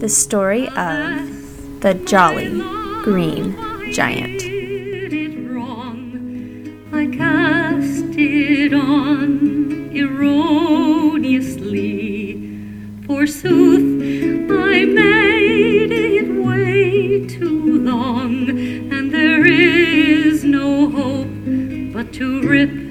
The 0.00 0.08
story 0.08 0.68
of 0.68 1.80
the 1.80 1.94
Jolly 2.06 2.50
Green 3.02 3.56
Giant. 3.92 4.53
It 9.22 10.02
erroneously. 10.02 11.70
Forsooth, 13.06 14.02
I 14.50 14.84
made 14.84 15.92
it 15.92 16.28
way 16.44 17.26
too 17.26 17.78
long, 17.82 18.48
and 18.48 19.12
there 19.12 19.46
is 19.46 20.44
no 20.44 20.90
hope 20.90 21.28
but 21.92 22.12
to 22.14 22.42
rip 22.42 22.83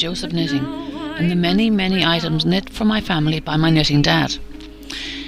Joseph 0.00 0.32
knitting 0.32 0.64
and 1.18 1.30
the 1.30 1.34
many, 1.34 1.68
many 1.68 2.02
items 2.02 2.46
knit 2.46 2.70
for 2.70 2.86
my 2.86 3.02
family 3.02 3.38
by 3.38 3.58
my 3.58 3.68
knitting 3.68 4.00
dad. 4.00 4.38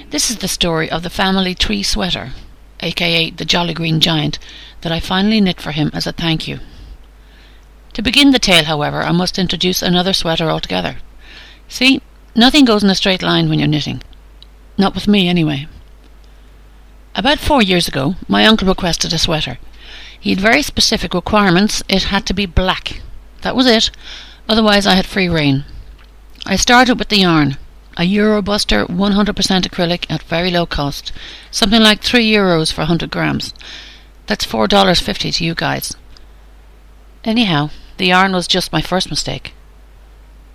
This 0.09 0.31
is 0.31 0.37
the 0.37 0.47
story 0.47 0.89
of 0.89 1.03
the 1.03 1.11
family 1.11 1.53
tree 1.53 1.83
sweater, 1.83 2.31
aka 2.79 3.29
the 3.29 3.45
Jolly 3.45 3.75
Green 3.75 3.99
Giant, 3.99 4.39
that 4.81 4.91
I 4.91 4.99
finally 4.99 5.39
knit 5.39 5.61
for 5.61 5.73
him 5.73 5.91
as 5.93 6.07
a 6.07 6.11
thank 6.11 6.47
you. 6.47 6.59
To 7.93 8.01
begin 8.01 8.31
the 8.31 8.39
tale, 8.39 8.63
however, 8.63 9.03
I 9.03 9.11
must 9.11 9.37
introduce 9.37 9.83
another 9.83 10.11
sweater 10.11 10.49
altogether. 10.49 10.95
See, 11.67 12.01
nothing 12.35 12.65
goes 12.65 12.83
in 12.83 12.89
a 12.89 12.95
straight 12.95 13.21
line 13.21 13.49
when 13.49 13.59
you're 13.59 13.67
knitting. 13.67 14.01
Not 14.75 14.95
with 14.95 15.07
me, 15.07 15.29
anyway. 15.29 15.67
About 17.13 17.37
four 17.37 17.61
years 17.61 17.87
ago, 17.87 18.15
my 18.27 18.43
uncle 18.43 18.67
requested 18.67 19.13
a 19.13 19.19
sweater. 19.19 19.59
He 20.19 20.31
had 20.31 20.41
very 20.41 20.63
specific 20.63 21.13
requirements. 21.13 21.83
It 21.87 22.05
had 22.05 22.25
to 22.25 22.33
be 22.33 22.47
black. 22.47 23.03
That 23.43 23.55
was 23.55 23.67
it. 23.67 23.91
Otherwise, 24.47 24.85
I 24.85 24.95
had 24.95 25.05
free 25.05 25.29
rein. 25.29 25.65
I 26.45 26.55
started 26.57 26.99
with 26.99 27.09
the 27.09 27.19
yarn, 27.19 27.57
a 27.95 28.01
Eurobuster 28.01 28.85
100% 28.87 29.61
acrylic 29.61 30.05
at 30.09 30.23
very 30.23 30.51
low 30.51 30.65
cost, 30.65 31.11
something 31.51 31.81
like 31.81 32.01
3 32.01 32.29
euros 32.29 32.71
for 32.71 32.81
100 32.81 33.09
grams. 33.09 33.53
That's 34.27 34.45
$4.50 34.45 35.35
to 35.37 35.45
you 35.45 35.55
guys. 35.55 35.95
Anyhow, 37.23 37.69
the 37.97 38.07
yarn 38.07 38.33
was 38.33 38.47
just 38.47 38.73
my 38.73 38.81
first 38.81 39.09
mistake. 39.09 39.53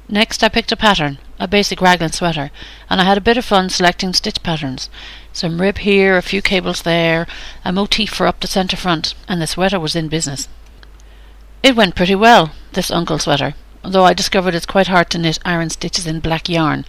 Next, 0.08 0.42
I 0.42 0.48
picked 0.48 0.72
a 0.72 0.76
pattern, 0.76 1.18
a 1.38 1.46
basic 1.46 1.80
raglan 1.80 2.12
sweater, 2.12 2.50
and 2.88 3.00
I 3.00 3.04
had 3.04 3.18
a 3.18 3.22
bit 3.22 3.36
of 3.36 3.44
fun 3.44 3.68
selecting 3.68 4.12
stitch 4.12 4.42
patterns. 4.42 4.88
Some 5.32 5.60
rib 5.60 5.78
here, 5.78 6.16
a 6.16 6.22
few 6.22 6.42
cables 6.42 6.82
there, 6.82 7.26
a 7.64 7.72
motif 7.72 8.10
for 8.10 8.26
up 8.26 8.40
the 8.40 8.46
centre 8.46 8.76
front, 8.76 9.14
and 9.28 9.40
the 9.40 9.46
sweater 9.46 9.78
was 9.78 9.94
in 9.94 10.08
business. 10.08 10.48
It 11.62 11.76
went 11.76 11.94
pretty 11.94 12.14
well, 12.14 12.52
this 12.72 12.90
uncle 12.90 13.18
sweater, 13.18 13.54
although 13.84 14.04
I 14.04 14.12
discovered 14.12 14.54
it's 14.54 14.66
quite 14.66 14.88
hard 14.88 15.10
to 15.10 15.18
knit 15.18 15.38
Aran 15.44 15.70
stitches 15.70 16.06
in 16.06 16.20
black 16.20 16.48
yarn, 16.48 16.84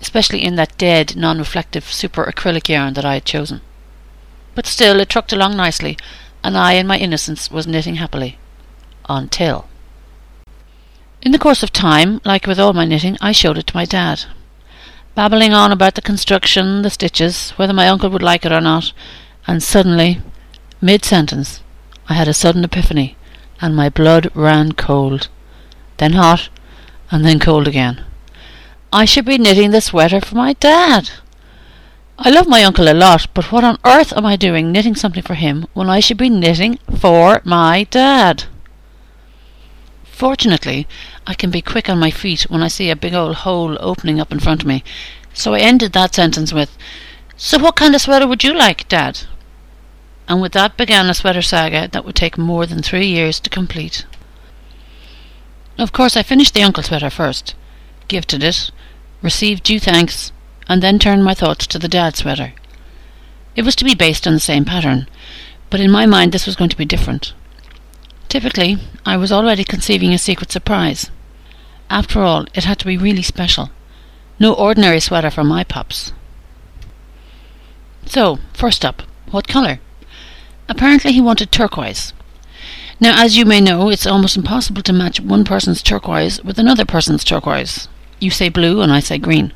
especially 0.00 0.42
in 0.42 0.56
that 0.56 0.76
dead, 0.76 1.16
non 1.16 1.38
reflective 1.38 1.92
super 1.92 2.24
acrylic 2.24 2.68
yarn 2.68 2.94
that 2.94 3.04
I 3.04 3.14
had 3.14 3.24
chosen. 3.24 3.60
But 4.54 4.66
still, 4.66 5.00
it 5.00 5.08
trucked 5.08 5.32
along 5.32 5.56
nicely, 5.56 5.96
and 6.42 6.56
I, 6.56 6.72
in 6.74 6.86
my 6.86 6.98
innocence, 6.98 7.50
was 7.50 7.66
knitting 7.66 7.96
happily. 7.96 8.38
Until. 9.08 9.66
In 11.22 11.32
the 11.32 11.38
course 11.38 11.62
of 11.62 11.72
time, 11.72 12.20
like 12.24 12.46
with 12.46 12.60
all 12.60 12.72
my 12.72 12.84
knitting, 12.84 13.16
I 13.20 13.32
showed 13.32 13.58
it 13.58 13.66
to 13.68 13.76
my 13.76 13.84
dad. 13.84 14.24
Babbling 15.14 15.54
on 15.54 15.72
about 15.72 15.94
the 15.94 16.02
construction, 16.02 16.82
the 16.82 16.90
stitches, 16.90 17.50
whether 17.52 17.72
my 17.72 17.88
uncle 17.88 18.10
would 18.10 18.22
like 18.22 18.44
it 18.44 18.52
or 18.52 18.60
not, 18.60 18.92
and 19.46 19.62
suddenly, 19.62 20.20
mid 20.80 21.04
sentence, 21.04 21.62
I 22.08 22.14
had 22.14 22.28
a 22.28 22.34
sudden 22.34 22.64
epiphany, 22.64 23.16
and 23.60 23.74
my 23.74 23.88
blood 23.88 24.30
ran 24.34 24.72
cold, 24.72 25.28
then 25.98 26.12
hot, 26.12 26.48
and 27.10 27.24
then 27.24 27.38
cold 27.38 27.68
again. 27.68 28.04
I 28.92 29.04
should 29.04 29.24
be 29.24 29.38
knitting 29.38 29.70
the 29.70 29.80
sweater 29.80 30.20
for 30.20 30.36
my 30.36 30.52
dad. 30.54 31.10
I 32.16 32.30
love 32.30 32.46
my 32.46 32.62
uncle 32.62 32.88
a 32.88 32.94
lot, 32.94 33.26
but 33.34 33.50
what 33.50 33.64
on 33.64 33.78
earth 33.84 34.12
am 34.16 34.24
I 34.24 34.36
doing 34.36 34.70
knitting 34.70 34.94
something 34.94 35.22
for 35.22 35.34
him 35.34 35.66
when 35.74 35.90
I 35.90 35.98
should 35.98 36.16
be 36.16 36.28
knitting 36.28 36.78
for 36.96 37.40
my 37.44 37.88
dad? 37.90 38.44
Fortunately, 40.04 40.86
I 41.26 41.34
can 41.34 41.50
be 41.50 41.60
quick 41.60 41.88
on 41.88 41.98
my 41.98 42.12
feet 42.12 42.42
when 42.42 42.62
I 42.62 42.68
see 42.68 42.88
a 42.88 42.96
big 42.96 43.14
old 43.14 43.36
hole 43.36 43.76
opening 43.80 44.20
up 44.20 44.30
in 44.30 44.38
front 44.38 44.62
of 44.62 44.68
me, 44.68 44.84
so 45.32 45.54
I 45.54 45.58
ended 45.58 45.92
that 45.92 46.14
sentence 46.14 46.52
with, 46.52 46.78
So 47.36 47.58
what 47.58 47.74
kind 47.74 47.96
of 47.96 48.00
sweater 48.00 48.28
would 48.28 48.44
you 48.44 48.54
like, 48.54 48.86
Dad? 48.88 49.22
And 50.28 50.40
with 50.40 50.52
that 50.52 50.76
began 50.76 51.10
a 51.10 51.14
sweater 51.14 51.42
saga 51.42 51.88
that 51.88 52.04
would 52.04 52.14
take 52.14 52.38
more 52.38 52.64
than 52.64 52.80
three 52.80 53.08
years 53.08 53.40
to 53.40 53.50
complete. 53.50 54.06
Of 55.76 55.92
course, 55.92 56.16
I 56.16 56.22
finished 56.22 56.54
the 56.54 56.62
uncle 56.62 56.82
sweater 56.82 57.10
first, 57.10 57.54
gifted 58.06 58.44
it, 58.44 58.70
received 59.22 59.64
due 59.64 59.80
thanks, 59.80 60.32
and 60.68 60.82
then 60.82 60.98
turned 60.98 61.24
my 61.24 61.34
thoughts 61.34 61.66
to 61.66 61.78
the 61.78 61.88
dad 61.88 62.16
sweater. 62.16 62.52
It 63.56 63.62
was 63.62 63.74
to 63.76 63.84
be 63.84 63.94
based 63.94 64.26
on 64.26 64.34
the 64.34 64.40
same 64.40 64.64
pattern, 64.64 65.08
but 65.70 65.80
in 65.80 65.90
my 65.90 66.06
mind 66.06 66.32
this 66.32 66.46
was 66.46 66.56
going 66.56 66.70
to 66.70 66.76
be 66.76 66.84
different. 66.84 67.34
Typically, 68.28 68.78
I 69.04 69.16
was 69.16 69.32
already 69.32 69.64
conceiving 69.64 70.12
a 70.12 70.18
secret 70.18 70.50
surprise. 70.50 71.10
After 71.90 72.22
all, 72.22 72.46
it 72.54 72.64
had 72.64 72.78
to 72.80 72.86
be 72.86 72.96
really 72.96 73.22
special. 73.22 73.70
No 74.38 74.54
ordinary 74.54 75.00
sweater 75.00 75.30
for 75.30 75.44
my 75.44 75.64
pups. 75.64 76.12
So, 78.06 78.38
first 78.52 78.84
up, 78.84 79.02
what 79.30 79.48
colour? 79.48 79.80
Apparently 80.68 81.12
he 81.12 81.20
wanted 81.20 81.52
turquoise. 81.52 82.12
Now, 83.04 83.22
as 83.22 83.36
you 83.36 83.44
may 83.44 83.60
know, 83.60 83.90
it's 83.90 84.06
almost 84.06 84.34
impossible 84.34 84.80
to 84.80 84.90
match 84.90 85.20
one 85.20 85.44
person's 85.44 85.82
turquoise 85.82 86.42
with 86.42 86.58
another 86.58 86.86
person's 86.86 87.22
turquoise. 87.22 87.86
You 88.18 88.30
say 88.30 88.48
blue 88.48 88.80
and 88.80 88.90
I 88.90 89.00
say 89.00 89.18
green. 89.18 89.52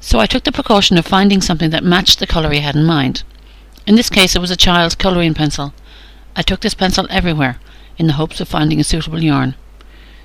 So 0.00 0.18
I 0.18 0.24
took 0.24 0.44
the 0.44 0.50
precaution 0.50 0.96
of 0.96 1.04
finding 1.04 1.42
something 1.42 1.68
that 1.68 1.84
matched 1.84 2.20
the 2.20 2.26
colour 2.26 2.52
he 2.52 2.60
had 2.60 2.74
in 2.74 2.86
mind. 2.86 3.22
In 3.86 3.96
this 3.96 4.08
case, 4.08 4.34
it 4.34 4.38
was 4.38 4.50
a 4.50 4.56
child's 4.56 4.94
colouring 4.94 5.34
pencil. 5.34 5.74
I 6.34 6.40
took 6.40 6.60
this 6.60 6.72
pencil 6.72 7.06
everywhere 7.10 7.60
in 7.98 8.06
the 8.06 8.14
hopes 8.14 8.40
of 8.40 8.48
finding 8.48 8.80
a 8.80 8.84
suitable 8.84 9.22
yarn. 9.22 9.56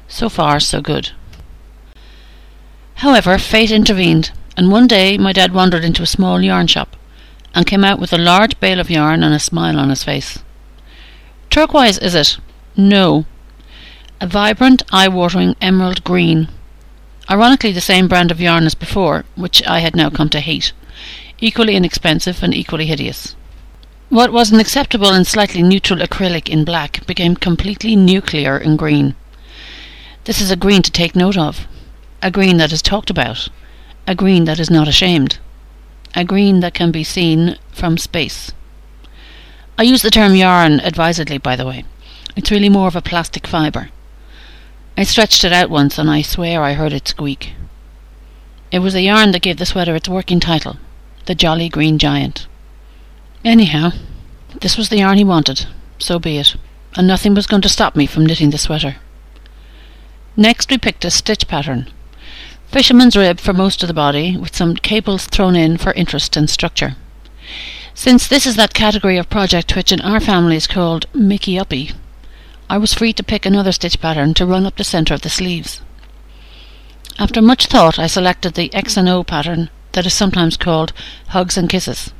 So 0.07 0.29
far, 0.29 0.61
so 0.61 0.79
good. 0.79 1.11
However, 3.03 3.37
fate 3.37 3.69
intervened, 3.69 4.31
and 4.55 4.71
one 4.71 4.87
day 4.87 5.17
my 5.17 5.33
dad 5.33 5.53
wandered 5.53 5.83
into 5.83 6.03
a 6.03 6.15
small 6.15 6.41
yarn 6.41 6.67
shop 6.67 6.95
and 7.53 7.67
came 7.67 7.83
out 7.83 7.99
with 7.99 8.13
a 8.13 8.17
large 8.17 8.57
bale 8.61 8.79
of 8.79 8.89
yarn 8.89 9.23
and 9.23 9.35
a 9.35 9.39
smile 9.39 9.77
on 9.77 9.89
his 9.89 10.05
face. 10.05 10.39
Turquoise, 11.49 11.97
is 11.97 12.13
it? 12.15 12.37
No. 12.77 13.25
A 14.21 14.27
vibrant, 14.27 14.83
eye 14.91 15.07
watering 15.07 15.55
emerald 15.59 16.03
green. 16.03 16.47
Ironically, 17.29 17.71
the 17.71 17.81
same 17.81 18.07
brand 18.07 18.31
of 18.31 18.41
yarn 18.41 18.65
as 18.65 18.75
before, 18.75 19.25
which 19.35 19.65
I 19.65 19.79
had 19.79 19.95
now 19.95 20.09
come 20.09 20.29
to 20.29 20.39
hate. 20.39 20.73
Equally 21.39 21.75
inexpensive 21.75 22.43
and 22.43 22.53
equally 22.53 22.85
hideous. 22.85 23.35
What 24.09 24.33
was 24.33 24.51
an 24.51 24.59
acceptable 24.59 25.09
and 25.09 25.25
slightly 25.25 25.61
neutral 25.61 25.99
acrylic 25.99 26.49
in 26.49 26.65
black 26.65 27.05
became 27.05 27.35
completely 27.35 27.95
nuclear 27.95 28.57
in 28.57 28.75
green. 28.75 29.15
This 30.25 30.41
is 30.41 30.51
a 30.51 30.55
green 30.55 30.81
to 30.81 30.91
take 30.91 31.15
note 31.15 31.37
of, 31.37 31.67
a 32.21 32.31
green 32.31 32.57
that 32.57 32.71
is 32.71 32.81
talked 32.81 33.09
about, 33.09 33.49
a 34.07 34.15
green 34.15 34.45
that 34.45 34.59
is 34.59 34.69
not 34.69 34.87
ashamed, 34.87 35.37
a 36.15 36.23
green 36.23 36.59
that 36.59 36.73
can 36.73 36.91
be 36.91 37.03
seen 37.03 37.57
from 37.71 37.97
space. 37.97 38.51
I 39.79 39.83
use 39.83 40.01
the 40.01 40.11
term 40.11 40.35
yarn 40.35 40.81
advisedly, 40.81 41.37
by 41.37 41.55
the 41.55 41.65
way. 41.65 41.85
It's 42.35 42.51
really 42.51 42.67
more 42.67 42.89
of 42.89 42.97
a 42.97 43.01
plastic 43.01 43.47
fibre. 43.47 43.91
I 44.97 45.03
stretched 45.03 45.45
it 45.45 45.53
out 45.53 45.69
once 45.69 45.97
and 45.97 46.11
I 46.11 46.21
swear 46.21 46.61
I 46.61 46.73
heard 46.73 46.91
it 46.91 47.07
squeak. 47.07 47.53
It 48.73 48.79
was 48.79 48.91
the 48.93 49.03
yarn 49.03 49.31
that 49.31 49.41
gave 49.41 49.55
the 49.55 49.65
sweater 49.65 49.95
its 49.95 50.09
working 50.09 50.41
title, 50.41 50.75
the 51.27 51.33
Jolly 51.33 51.69
Green 51.69 51.97
Giant. 51.97 52.45
Anyhow, 53.45 53.91
this 54.59 54.75
was 54.75 54.89
the 54.89 54.97
yarn 54.97 55.17
he 55.17 55.23
wanted, 55.23 55.67
so 55.97 56.19
be 56.19 56.37
it, 56.37 56.57
and 56.97 57.07
nothing 57.07 57.33
was 57.33 57.47
going 57.47 57.61
to 57.61 57.69
stop 57.69 57.95
me 57.95 58.05
from 58.05 58.25
knitting 58.25 58.49
the 58.49 58.57
sweater. 58.57 58.97
Next 60.35 60.69
we 60.69 60.77
picked 60.77 61.05
a 61.05 61.09
stitch 61.09 61.47
pattern. 61.47 61.89
Fisherman's 62.67 63.15
rib 63.15 63.39
for 63.39 63.53
most 63.53 63.81
of 63.81 63.87
the 63.87 63.93
body, 63.93 64.35
with 64.35 64.57
some 64.57 64.75
cables 64.75 65.27
thrown 65.27 65.55
in 65.55 65.77
for 65.77 65.93
interest 65.93 66.35
and 66.35 66.49
structure. 66.49 66.97
Since 67.99 68.29
this 68.29 68.45
is 68.45 68.55
that 68.55 68.73
category 68.73 69.17
of 69.17 69.29
project 69.29 69.75
which 69.75 69.91
in 69.91 69.99
our 69.99 70.21
family 70.21 70.55
is 70.55 70.67
called 70.67 71.05
Mickey 71.13 71.59
Uppy, 71.59 71.91
I 72.69 72.77
was 72.77 72.93
free 72.93 73.11
to 73.11 73.23
pick 73.23 73.45
another 73.45 73.73
stitch 73.73 73.99
pattern 73.99 74.33
to 74.35 74.45
run 74.45 74.65
up 74.65 74.77
the 74.77 74.85
centre 74.85 75.13
of 75.13 75.21
the 75.21 75.29
sleeves. 75.29 75.81
After 77.17 77.41
much 77.41 77.65
thought, 77.65 77.99
I 77.99 78.07
selected 78.07 78.53
the 78.53 78.73
X 78.73 78.95
and 78.95 79.09
O 79.09 79.25
pattern 79.25 79.69
that 79.91 80.05
is 80.05 80.13
sometimes 80.13 80.55
called 80.55 80.93
Hugs 81.35 81.57
and 81.57 81.67
Kisses. 81.67 82.13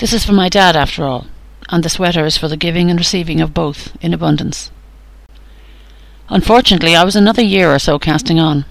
This 0.00 0.12
is 0.12 0.26
for 0.26 0.34
my 0.34 0.50
dad, 0.50 0.76
after 0.76 1.06
all, 1.06 1.28
and 1.70 1.82
the 1.82 1.88
sweater 1.88 2.26
is 2.26 2.36
for 2.36 2.48
the 2.48 2.58
giving 2.58 2.90
and 2.90 3.00
receiving 3.00 3.40
of 3.40 3.54
both 3.54 3.96
in 4.02 4.12
abundance. 4.12 4.70
Unfortunately, 6.28 6.94
I 6.94 7.04
was 7.04 7.16
another 7.16 7.42
year 7.42 7.74
or 7.74 7.78
so 7.78 7.98
casting 7.98 8.38
on, 8.38 8.66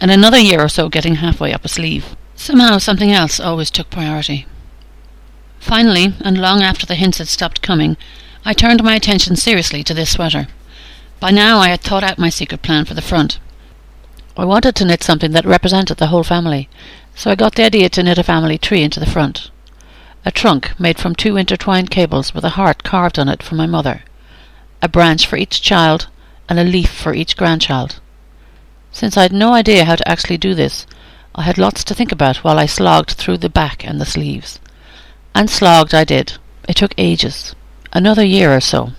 and 0.00 0.10
another 0.10 0.38
year 0.38 0.62
or 0.62 0.70
so 0.70 0.88
getting 0.88 1.16
halfway 1.16 1.52
up 1.52 1.66
a 1.66 1.68
sleeve. 1.68 2.16
Somehow, 2.34 2.78
something 2.78 3.12
else 3.12 3.38
always 3.38 3.70
took 3.70 3.90
priority. 3.90 4.46
Finally, 5.62 6.12
and 6.20 6.38
long 6.38 6.60
after 6.60 6.84
the 6.84 6.96
hints 6.96 7.18
had 7.18 7.28
stopped 7.28 7.62
coming, 7.62 7.96
I 8.44 8.52
turned 8.52 8.82
my 8.82 8.96
attention 8.96 9.36
seriously 9.36 9.84
to 9.84 9.94
this 9.94 10.10
sweater. 10.10 10.48
By 11.20 11.30
now, 11.30 11.60
I 11.60 11.68
had 11.68 11.80
thought 11.80 12.02
out 12.02 12.18
my 12.18 12.30
secret 12.30 12.62
plan 12.62 12.84
for 12.84 12.94
the 12.94 13.00
front. 13.00 13.38
I 14.36 14.44
wanted 14.44 14.74
to 14.74 14.84
knit 14.84 15.04
something 15.04 15.30
that 15.30 15.44
represented 15.44 15.98
the 15.98 16.08
whole 16.08 16.24
family, 16.24 16.68
so 17.14 17.30
I 17.30 17.36
got 17.36 17.54
the 17.54 17.64
idea 17.64 17.88
to 17.90 18.02
knit 18.02 18.18
a 18.18 18.24
family 18.24 18.58
tree 18.58 18.82
into 18.82 18.98
the 18.98 19.06
front. 19.06 19.52
A 20.24 20.32
trunk 20.32 20.78
made 20.80 20.98
from 20.98 21.14
two 21.14 21.36
intertwined 21.36 21.92
cables 21.92 22.34
with 22.34 22.44
a 22.44 22.56
heart 22.58 22.82
carved 22.82 23.16
on 23.16 23.28
it 23.28 23.40
for 23.40 23.54
my 23.54 23.66
mother, 23.66 24.02
a 24.82 24.88
branch 24.88 25.28
for 25.28 25.36
each 25.36 25.62
child, 25.62 26.08
and 26.48 26.58
a 26.58 26.64
leaf 26.64 26.90
for 26.90 27.14
each 27.14 27.36
grandchild. 27.36 28.00
Since 28.90 29.16
I 29.16 29.22
had 29.22 29.32
no 29.32 29.54
idea 29.54 29.84
how 29.84 29.94
to 29.94 30.08
actually 30.08 30.38
do 30.38 30.54
this, 30.54 30.86
I 31.36 31.42
had 31.42 31.56
lots 31.56 31.84
to 31.84 31.94
think 31.94 32.10
about 32.10 32.38
while 32.38 32.58
I 32.58 32.66
slogged 32.66 33.12
through 33.12 33.38
the 33.38 33.48
back 33.48 33.86
and 33.86 34.00
the 34.00 34.04
sleeves. 34.04 34.58
And 35.34 35.48
slogged 35.48 35.94
I 35.94 36.04
did. 36.04 36.34
It 36.68 36.76
took 36.76 36.94
ages. 36.98 37.54
Another 37.92 38.24
year 38.24 38.54
or 38.54 38.60
so. 38.60 38.92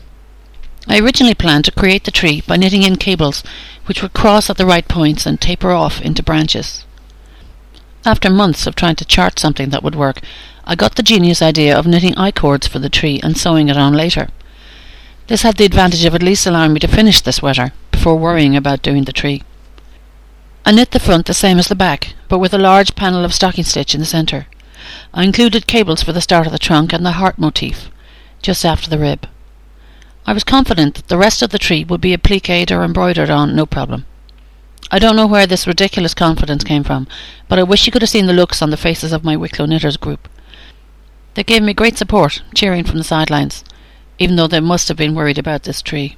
I 0.87 0.99
originally 0.99 1.33
planned 1.33 1.65
to 1.65 1.71
create 1.71 2.03
the 2.03 2.11
tree 2.11 2.41
by 2.45 2.57
knitting 2.57 2.83
in 2.83 2.97
cables 2.97 3.43
which 3.85 4.01
would 4.01 4.13
cross 4.13 4.49
at 4.49 4.57
the 4.57 4.65
right 4.65 4.87
points 4.87 5.25
and 5.25 5.39
taper 5.39 5.71
off 5.71 6.01
into 6.01 6.23
branches. 6.23 6.85
After 8.05 8.29
months 8.29 8.67
of 8.67 8.75
trying 8.75 8.95
to 8.97 9.05
chart 9.05 9.39
something 9.39 9.69
that 9.69 9.83
would 9.83 9.95
work, 9.95 10.19
I 10.65 10.75
got 10.75 10.95
the 10.95 11.03
genius 11.03 11.41
idea 11.41 11.77
of 11.77 11.87
knitting 11.87 12.15
I 12.17 12.31
cords 12.31 12.67
for 12.67 12.79
the 12.79 12.89
tree 12.89 13.19
and 13.23 13.37
sewing 13.37 13.69
it 13.69 13.77
on 13.77 13.93
later. 13.93 14.29
This 15.27 15.43
had 15.43 15.57
the 15.57 15.65
advantage 15.65 16.03
of 16.05 16.15
at 16.15 16.23
least 16.23 16.45
allowing 16.45 16.73
me 16.73 16.79
to 16.81 16.87
finish 16.87 17.21
the 17.21 17.31
sweater 17.31 17.71
before 17.91 18.17
worrying 18.17 18.55
about 18.55 18.81
doing 18.81 19.05
the 19.05 19.13
tree. 19.13 19.43
I 20.65 20.71
knit 20.71 20.91
the 20.91 20.99
front 20.99 21.25
the 21.25 21.33
same 21.33 21.59
as 21.59 21.67
the 21.67 21.75
back, 21.75 22.13
but 22.27 22.39
with 22.39 22.53
a 22.53 22.57
large 22.57 22.95
panel 22.95 23.23
of 23.23 23.33
stocking 23.33 23.63
stitch 23.63 23.93
in 23.93 23.99
the 23.99 24.05
centre. 24.05 24.47
I 25.13 25.23
included 25.23 25.67
cables 25.67 26.03
for 26.03 26.13
the 26.13 26.21
start 26.21 26.45
of 26.45 26.51
the 26.51 26.59
trunk 26.59 26.93
and 26.93 27.05
the 27.05 27.13
heart 27.13 27.37
motif, 27.37 27.89
just 28.41 28.65
after 28.65 28.89
the 28.89 28.99
rib. 28.99 29.27
I 30.25 30.33
was 30.33 30.43
confident 30.43 30.95
that 30.95 31.07
the 31.07 31.17
rest 31.17 31.41
of 31.41 31.49
the 31.49 31.59
tree 31.59 31.83
would 31.83 32.01
be 32.01 32.13
appliqued 32.13 32.71
or 32.71 32.83
embroidered 32.83 33.29
on, 33.29 33.55
no 33.55 33.65
problem. 33.65 34.05
I 34.91 34.99
don't 34.99 35.15
know 35.15 35.27
where 35.27 35.47
this 35.47 35.67
ridiculous 35.67 36.13
confidence 36.13 36.63
came 36.63 36.83
from, 36.83 37.07
but 37.47 37.59
I 37.59 37.63
wish 37.63 37.85
you 37.85 37.91
could 37.91 38.01
have 38.01 38.09
seen 38.09 38.27
the 38.27 38.33
looks 38.33 38.61
on 38.61 38.69
the 38.69 38.77
faces 38.77 39.11
of 39.11 39.23
my 39.23 39.35
Wicklow 39.35 39.65
knitters 39.65 39.97
group. 39.97 40.27
They 41.33 41.43
gave 41.43 41.63
me 41.63 41.73
great 41.73 41.97
support, 41.97 42.43
cheering 42.53 42.83
from 42.83 42.99
the 42.99 43.03
sidelines, 43.03 43.63
even 44.19 44.35
though 44.35 44.47
they 44.47 44.59
must 44.59 44.87
have 44.87 44.97
been 44.97 45.15
worried 45.15 45.37
about 45.37 45.63
this 45.63 45.81
tree. 45.81 46.15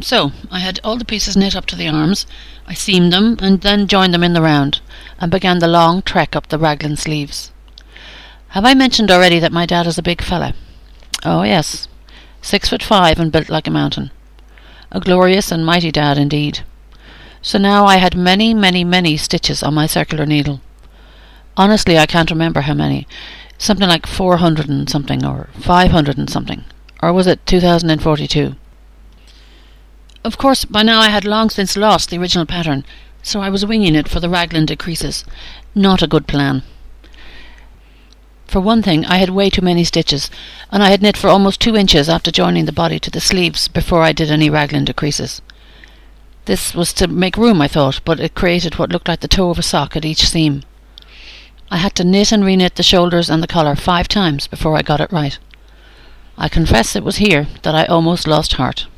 So, 0.00 0.32
I 0.50 0.58
had 0.58 0.78
all 0.84 0.98
the 0.98 1.06
pieces 1.06 1.36
knit 1.36 1.56
up 1.56 1.64
to 1.66 1.76
the 1.76 1.88
arms, 1.88 2.26
I 2.66 2.74
seamed 2.74 3.12
them, 3.12 3.38
and 3.40 3.62
then 3.62 3.88
joined 3.88 4.12
them 4.12 4.22
in 4.22 4.34
the 4.34 4.42
round, 4.42 4.80
and 5.18 5.30
began 5.30 5.58
the 5.58 5.68
long 5.68 6.02
trek 6.02 6.36
up 6.36 6.48
the 6.48 6.58
raglan 6.58 6.96
sleeves. 6.96 7.50
Have 8.48 8.64
I 8.64 8.74
mentioned 8.74 9.10
already 9.10 9.38
that 9.38 9.52
my 9.52 9.64
dad 9.64 9.86
is 9.86 9.96
a 9.96 10.02
big 10.02 10.22
fella? 10.22 10.54
Oh, 11.24 11.42
yes. 11.42 11.88
Six 12.42 12.68
foot 12.68 12.82
five 12.82 13.18
and 13.18 13.32
built 13.32 13.48
like 13.48 13.66
a 13.66 13.70
mountain. 13.70 14.10
A 14.92 15.00
glorious 15.00 15.50
and 15.50 15.64
mighty 15.64 15.90
dad 15.90 16.18
indeed. 16.18 16.60
So 17.40 17.58
now 17.58 17.86
I 17.86 17.96
had 17.96 18.14
many, 18.14 18.52
many, 18.52 18.84
many 18.84 19.16
stitches 19.16 19.62
on 19.62 19.74
my 19.74 19.86
circular 19.86 20.26
needle. 20.26 20.60
Honestly, 21.56 21.98
I 21.98 22.06
can't 22.06 22.30
remember 22.30 22.60
how 22.62 22.74
many. 22.74 23.06
Something 23.56 23.88
like 23.88 24.06
400 24.06 24.68
and 24.68 24.90
something, 24.90 25.24
or 25.24 25.48
500 25.54 26.18
and 26.18 26.28
something. 26.28 26.64
Or 27.02 27.12
was 27.12 27.26
it 27.26 27.46
2042? 27.46 28.56
Of 30.26 30.38
course, 30.38 30.64
by 30.64 30.82
now 30.82 30.98
I 30.98 31.10
had 31.10 31.24
long 31.24 31.50
since 31.50 31.76
lost 31.76 32.10
the 32.10 32.18
original 32.18 32.46
pattern, 32.46 32.84
so 33.22 33.40
I 33.40 33.48
was 33.48 33.64
winging 33.64 33.94
it 33.94 34.08
for 34.08 34.18
the 34.18 34.28
raglan 34.28 34.66
decreases. 34.66 35.24
Not 35.72 36.02
a 36.02 36.08
good 36.08 36.26
plan. 36.26 36.64
For 38.48 38.58
one 38.58 38.82
thing, 38.82 39.06
I 39.06 39.18
had 39.18 39.30
way 39.30 39.50
too 39.50 39.62
many 39.62 39.84
stitches, 39.84 40.28
and 40.72 40.82
I 40.82 40.90
had 40.90 41.00
knit 41.00 41.16
for 41.16 41.28
almost 41.28 41.60
two 41.60 41.76
inches 41.76 42.08
after 42.08 42.32
joining 42.32 42.64
the 42.64 42.72
body 42.72 42.98
to 42.98 43.10
the 43.10 43.20
sleeves 43.20 43.68
before 43.68 44.02
I 44.02 44.12
did 44.12 44.32
any 44.32 44.50
raglan 44.50 44.84
decreases. 44.84 45.42
This 46.46 46.74
was 46.74 46.92
to 46.94 47.06
make 47.06 47.36
room, 47.36 47.62
I 47.62 47.68
thought, 47.68 48.00
but 48.04 48.18
it 48.18 48.34
created 48.34 48.80
what 48.80 48.90
looked 48.90 49.06
like 49.06 49.20
the 49.20 49.28
toe 49.28 49.50
of 49.50 49.60
a 49.60 49.62
sock 49.62 49.94
at 49.94 50.04
each 50.04 50.28
seam. 50.28 50.64
I 51.70 51.76
had 51.76 51.94
to 51.94 52.04
knit 52.04 52.32
and 52.32 52.42
reknit 52.42 52.74
the 52.74 52.82
shoulders 52.82 53.30
and 53.30 53.44
the 53.44 53.46
collar 53.46 53.76
five 53.76 54.08
times 54.08 54.48
before 54.48 54.76
I 54.76 54.82
got 54.82 55.00
it 55.00 55.12
right. 55.12 55.38
I 56.36 56.48
confess 56.48 56.96
it 56.96 57.04
was 57.04 57.18
here 57.18 57.46
that 57.62 57.76
I 57.76 57.84
almost 57.84 58.26
lost 58.26 58.54
heart. 58.54 58.88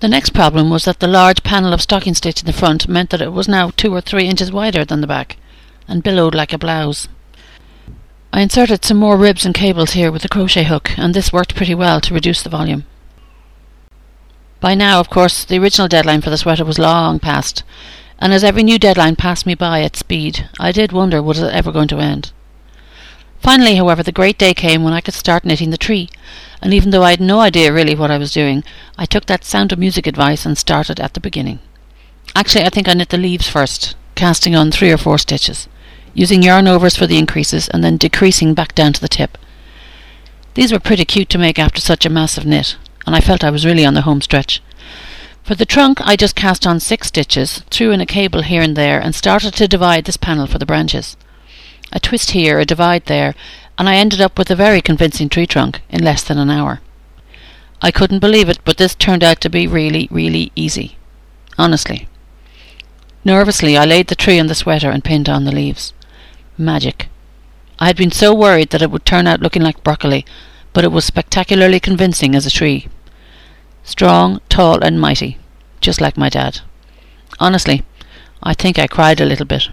The 0.00 0.08
next 0.08 0.30
problem 0.30 0.70
was 0.70 0.84
that 0.84 1.00
the 1.00 1.08
large 1.08 1.42
panel 1.42 1.72
of 1.72 1.82
stocking 1.82 2.14
stitch 2.14 2.40
in 2.40 2.46
the 2.46 2.52
front 2.52 2.88
meant 2.88 3.10
that 3.10 3.20
it 3.20 3.32
was 3.32 3.48
now 3.48 3.70
two 3.70 3.92
or 3.92 4.00
three 4.00 4.26
inches 4.26 4.52
wider 4.52 4.84
than 4.84 5.00
the 5.00 5.08
back, 5.08 5.36
and 5.88 6.04
billowed 6.04 6.36
like 6.36 6.52
a 6.52 6.58
blouse. 6.58 7.08
I 8.32 8.42
inserted 8.42 8.84
some 8.84 8.98
more 8.98 9.16
ribs 9.16 9.44
and 9.44 9.54
cables 9.54 9.92
here 9.92 10.12
with 10.12 10.22
the 10.22 10.28
crochet 10.28 10.64
hook, 10.64 10.92
and 10.96 11.14
this 11.14 11.32
worked 11.32 11.56
pretty 11.56 11.74
well 11.74 12.00
to 12.02 12.14
reduce 12.14 12.42
the 12.42 12.50
volume. 12.50 12.84
By 14.60 14.76
now, 14.76 15.00
of 15.00 15.10
course, 15.10 15.44
the 15.44 15.58
original 15.58 15.88
deadline 15.88 16.20
for 16.20 16.30
the 16.30 16.38
sweater 16.38 16.64
was 16.64 16.78
long 16.78 17.18
past, 17.18 17.64
and 18.20 18.32
as 18.32 18.44
every 18.44 18.62
new 18.62 18.78
deadline 18.78 19.16
passed 19.16 19.46
me 19.46 19.56
by 19.56 19.82
at 19.82 19.96
speed, 19.96 20.48
I 20.60 20.70
did 20.70 20.92
wonder 20.92 21.20
was 21.20 21.40
it 21.40 21.52
ever 21.52 21.72
going 21.72 21.88
to 21.88 21.98
end. 21.98 22.30
Finally, 23.40 23.76
however, 23.76 24.02
the 24.02 24.12
great 24.12 24.36
day 24.36 24.52
came 24.52 24.82
when 24.82 24.92
I 24.92 25.00
could 25.00 25.14
start 25.14 25.44
knitting 25.44 25.70
the 25.70 25.78
tree, 25.78 26.08
and 26.60 26.74
even 26.74 26.90
though 26.90 27.04
I 27.04 27.10
had 27.10 27.20
no 27.20 27.40
idea 27.40 27.72
really 27.72 27.94
what 27.94 28.10
I 28.10 28.18
was 28.18 28.32
doing, 28.32 28.64
I 28.98 29.06
took 29.06 29.26
that 29.26 29.44
sound 29.44 29.72
of 29.72 29.78
music 29.78 30.06
advice 30.06 30.44
and 30.44 30.58
started 30.58 30.98
at 31.00 31.14
the 31.14 31.20
beginning. 31.20 31.60
Actually, 32.34 32.64
I 32.64 32.68
think 32.68 32.88
I 32.88 32.94
knit 32.94 33.10
the 33.10 33.16
leaves 33.16 33.48
first, 33.48 33.94
casting 34.16 34.54
on 34.54 34.70
three 34.70 34.90
or 34.90 34.98
four 34.98 35.18
stitches, 35.18 35.68
using 36.14 36.42
yarn 36.42 36.66
overs 36.66 36.96
for 36.96 37.06
the 37.06 37.18
increases 37.18 37.68
and 37.68 37.82
then 37.82 37.96
decreasing 37.96 38.54
back 38.54 38.74
down 38.74 38.92
to 38.92 39.00
the 39.00 39.08
tip. 39.08 39.38
These 40.54 40.72
were 40.72 40.80
pretty 40.80 41.04
cute 41.04 41.28
to 41.30 41.38
make 41.38 41.58
after 41.58 41.80
such 41.80 42.04
a 42.04 42.10
massive 42.10 42.44
knit, 42.44 42.76
and 43.06 43.14
I 43.14 43.20
felt 43.20 43.44
I 43.44 43.50
was 43.50 43.64
really 43.64 43.84
on 43.84 43.94
the 43.94 44.02
home 44.02 44.20
stretch. 44.20 44.60
For 45.44 45.54
the 45.54 45.64
trunk, 45.64 46.00
I 46.02 46.16
just 46.16 46.34
cast 46.34 46.66
on 46.66 46.80
six 46.80 47.06
stitches, 47.06 47.60
threw 47.70 47.92
in 47.92 48.00
a 48.00 48.06
cable 48.06 48.42
here 48.42 48.60
and 48.60 48.76
there, 48.76 49.00
and 49.00 49.14
started 49.14 49.54
to 49.54 49.68
divide 49.68 50.04
this 50.04 50.16
panel 50.16 50.46
for 50.46 50.58
the 50.58 50.66
branches 50.66 51.16
a 51.92 52.00
twist 52.00 52.32
here, 52.32 52.58
a 52.58 52.64
divide 52.64 53.06
there, 53.06 53.34
and 53.78 53.88
I 53.88 53.96
ended 53.96 54.20
up 54.20 54.38
with 54.38 54.50
a 54.50 54.56
very 54.56 54.80
convincing 54.80 55.28
tree 55.28 55.46
trunk 55.46 55.80
in 55.88 56.02
less 56.02 56.22
than 56.22 56.38
an 56.38 56.50
hour. 56.50 56.80
I 57.80 57.90
couldn't 57.90 58.18
believe 58.18 58.48
it, 58.48 58.58
but 58.64 58.76
this 58.76 58.94
turned 58.94 59.22
out 59.22 59.40
to 59.40 59.48
be 59.48 59.66
really, 59.66 60.08
really 60.10 60.50
easy. 60.56 60.96
Honestly. 61.56 62.08
Nervously, 63.24 63.76
I 63.76 63.84
laid 63.84 64.08
the 64.08 64.14
tree 64.14 64.38
on 64.38 64.48
the 64.48 64.54
sweater 64.54 64.90
and 64.90 65.04
pinned 65.04 65.28
on 65.28 65.44
the 65.44 65.52
leaves. 65.52 65.92
Magic. 66.56 67.08
I 67.78 67.86
had 67.86 67.96
been 67.96 68.10
so 68.10 68.34
worried 68.34 68.70
that 68.70 68.82
it 68.82 68.90
would 68.90 69.04
turn 69.04 69.26
out 69.26 69.40
looking 69.40 69.62
like 69.62 69.84
broccoli, 69.84 70.26
but 70.72 70.84
it 70.84 70.92
was 70.92 71.04
spectacularly 71.04 71.78
convincing 71.78 72.34
as 72.34 72.46
a 72.46 72.50
tree. 72.50 72.88
Strong, 73.84 74.40
tall, 74.48 74.82
and 74.82 75.00
mighty, 75.00 75.38
just 75.80 76.00
like 76.00 76.16
my 76.16 76.28
dad. 76.28 76.60
Honestly, 77.38 77.84
I 78.42 78.54
think 78.54 78.78
I 78.78 78.86
cried 78.88 79.20
a 79.20 79.26
little 79.26 79.46
bit. 79.46 79.68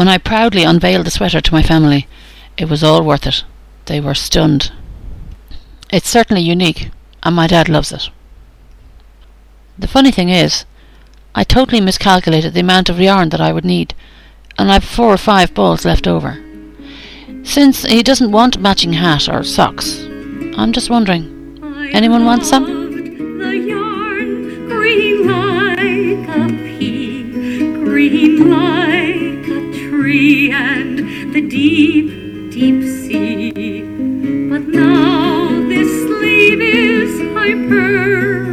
When 0.00 0.08
I 0.08 0.16
proudly 0.16 0.64
unveiled 0.64 1.04
the 1.04 1.10
sweater 1.10 1.42
to 1.42 1.52
my 1.52 1.62
family, 1.62 2.08
it 2.56 2.70
was 2.70 2.82
all 2.82 3.04
worth 3.04 3.26
it. 3.26 3.44
They 3.84 4.00
were 4.00 4.14
stunned. 4.14 4.72
It's 5.92 6.08
certainly 6.08 6.40
unique, 6.40 6.90
and 7.22 7.36
my 7.36 7.46
dad 7.46 7.68
loves 7.68 7.92
it. 7.92 8.08
The 9.78 9.86
funny 9.86 10.10
thing 10.10 10.30
is, 10.30 10.64
I 11.34 11.44
totally 11.44 11.82
miscalculated 11.82 12.54
the 12.54 12.60
amount 12.60 12.88
of 12.88 12.98
yarn 12.98 13.28
that 13.28 13.42
I 13.42 13.52
would 13.52 13.66
need, 13.66 13.92
and 14.58 14.72
I've 14.72 14.84
four 14.84 15.12
or 15.12 15.18
five 15.18 15.52
balls 15.52 15.84
left 15.84 16.06
over. 16.06 16.42
Since 17.42 17.84
he 17.84 18.02
doesn't 18.02 18.32
want 18.32 18.58
matching 18.58 18.94
hat 18.94 19.28
or 19.28 19.44
socks, 19.44 20.00
I'm 20.56 20.72
just 20.72 20.88
wondering, 20.88 21.58
Anyone 21.92 22.24
want 22.24 22.46
some? 22.46 22.64
Green 27.84 28.50
and 30.10 30.98
the 31.32 31.40
deep, 31.40 32.08
deep 32.50 32.82
sea. 32.82 33.82
But 34.50 34.66
now 34.66 35.48
this 35.68 35.88
sleeve 36.06 36.60
is 36.60 37.20
hyperbole. 37.32 38.50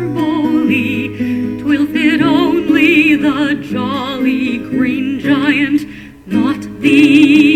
Twill 1.62 1.88
fit 1.88 2.22
only 2.22 3.16
the 3.16 3.56
jolly 3.56 4.60
green 4.60 5.20
giant, 5.20 5.82
not 6.28 6.62
thee. 6.80 7.47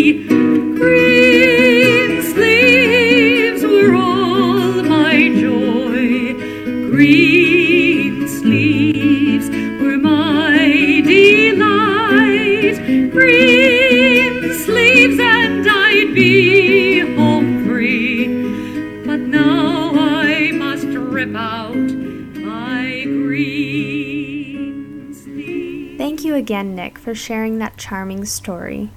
Again, 26.41 26.75
Nick, 26.75 26.97
for 26.97 27.13
sharing 27.13 27.59
that 27.59 27.77
charming 27.77 28.25
story. 28.25 28.89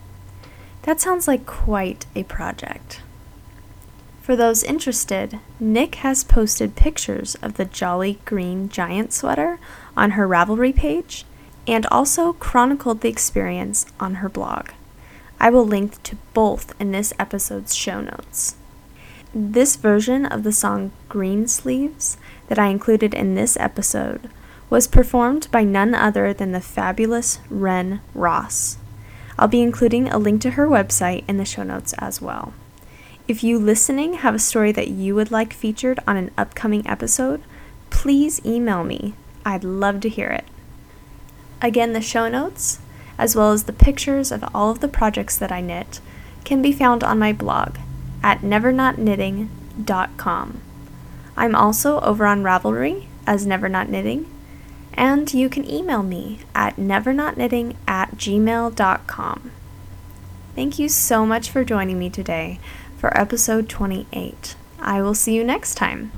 That 0.82 1.00
sounds 1.00 1.28
like 1.28 1.44
quite 1.44 2.06
a 2.16 2.24
project. 2.24 3.02
For 4.22 4.34
those 4.34 4.62
interested, 4.62 5.38
Nick 5.60 5.96
has 5.96 6.24
posted 6.24 6.74
pictures 6.74 7.34
of 7.42 7.54
the 7.54 7.66
Jolly 7.66 8.18
Green 8.24 8.70
Giant 8.70 9.12
sweater 9.12 9.58
on 9.94 10.12
her 10.12 10.26
Ravelry 10.26 10.74
page 10.74 11.26
and 11.66 11.84
also 11.86 12.32
chronicled 12.32 13.02
the 13.02 13.10
experience 13.10 13.84
on 14.00 14.16
her 14.16 14.30
blog. 14.30 14.70
I 15.38 15.50
will 15.50 15.66
link 15.66 16.02
to 16.04 16.16
both 16.32 16.74
in 16.80 16.92
this 16.92 17.12
episode's 17.18 17.74
show 17.74 18.00
notes. 18.00 18.56
This 19.34 19.76
version 19.76 20.24
of 20.24 20.42
the 20.42 20.52
song 20.52 20.92
Green 21.10 21.46
Sleeves 21.46 22.16
that 22.48 22.58
I 22.58 22.68
included 22.68 23.12
in 23.12 23.34
this 23.34 23.58
episode 23.58 24.30
was 24.74 24.86
performed 24.88 25.46
by 25.52 25.62
none 25.62 25.94
other 25.94 26.34
than 26.34 26.50
the 26.50 26.60
fabulous 26.60 27.38
Wren 27.48 28.00
Ross. 28.12 28.76
I'll 29.38 29.46
be 29.46 29.62
including 29.62 30.08
a 30.08 30.18
link 30.18 30.40
to 30.40 30.50
her 30.50 30.66
website 30.66 31.22
in 31.28 31.36
the 31.36 31.44
show 31.44 31.62
notes 31.62 31.94
as 31.98 32.20
well. 32.20 32.52
If 33.28 33.44
you 33.44 33.56
listening 33.56 34.14
have 34.14 34.34
a 34.34 34.40
story 34.40 34.72
that 34.72 34.88
you 34.88 35.14
would 35.14 35.30
like 35.30 35.52
featured 35.52 36.00
on 36.08 36.16
an 36.16 36.32
upcoming 36.36 36.84
episode, 36.88 37.40
please 37.90 38.44
email 38.44 38.82
me. 38.82 39.14
I'd 39.46 39.62
love 39.62 40.00
to 40.00 40.08
hear 40.08 40.30
it. 40.30 40.44
Again, 41.62 41.92
the 41.92 42.00
show 42.00 42.28
notes, 42.28 42.80
as 43.16 43.36
well 43.36 43.52
as 43.52 43.62
the 43.64 43.72
pictures 43.72 44.32
of 44.32 44.44
all 44.52 44.72
of 44.72 44.80
the 44.80 44.88
projects 44.88 45.38
that 45.38 45.52
I 45.52 45.60
knit, 45.60 46.00
can 46.44 46.62
be 46.62 46.72
found 46.72 47.04
on 47.04 47.20
my 47.20 47.32
blog 47.32 47.76
at 48.24 48.40
nevernotknitting.com. 48.40 50.60
I'm 51.36 51.54
also 51.54 52.00
over 52.00 52.26
on 52.26 52.42
Ravelry 52.42 53.06
as 53.24 53.46
Never 53.46 53.68
Not 53.68 53.88
Knitting, 53.88 54.28
and 54.94 55.32
you 55.34 55.48
can 55.48 55.68
email 55.68 56.02
me 56.02 56.40
at 56.54 56.76
nevernotknitting 56.76 57.76
at 57.86 58.16
gmail.com. 58.16 59.50
Thank 60.54 60.78
you 60.78 60.88
so 60.88 61.26
much 61.26 61.50
for 61.50 61.64
joining 61.64 61.98
me 61.98 62.10
today 62.10 62.60
for 62.96 63.16
episode 63.18 63.68
28. 63.68 64.56
I 64.78 65.02
will 65.02 65.14
see 65.14 65.34
you 65.34 65.44
next 65.44 65.74
time. 65.74 66.12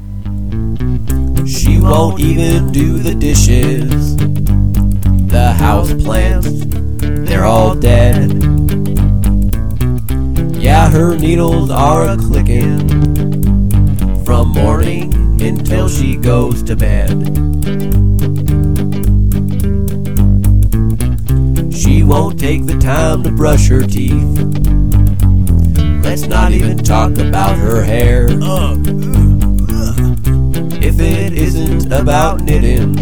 She 1.47 1.81
won't 1.81 2.21
even 2.21 2.71
do 2.71 2.99
the 2.99 3.15
dishes. 3.15 4.17
The 4.17 5.53
house 5.59 5.93
plants, 5.95 6.49
they're 7.29 7.45
all 7.45 7.75
dead. 7.75 8.31
Yeah, 10.57 10.91
her 10.91 11.17
needles 11.17 11.71
are 11.71 12.09
a 12.09 12.17
clicking 12.17 12.89
from 14.25 14.49
morning 14.49 15.15
until 15.41 15.89
she 15.89 16.17
goes 16.17 16.62
to 16.65 16.75
bed. 16.75 17.96
Won't 22.19 22.41
take 22.41 22.65
the 22.65 22.79
time 22.79 23.23
to 23.23 23.31
brush 23.31 23.69
her 23.69 23.83
teeth. 23.83 24.39
Let's 26.03 26.27
not 26.27 26.51
even 26.53 26.79
talk 26.79 27.19
about 27.19 27.57
her 27.59 27.83
hair. 27.83 28.27
If 30.81 30.99
it 30.99 31.35
isn't 31.35 31.93
about 31.93 32.41
knitting, 32.41 32.97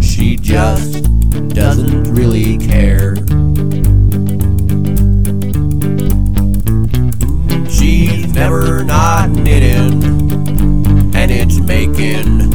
she 0.00 0.36
just 0.36 1.02
doesn't 1.48 2.14
really 2.14 2.58
care. 2.58 3.16
She's 7.68 8.32
never 8.32 8.84
not 8.84 9.30
knitting, 9.30 10.04
and 11.16 11.30
it's 11.32 11.58
making 11.58 12.49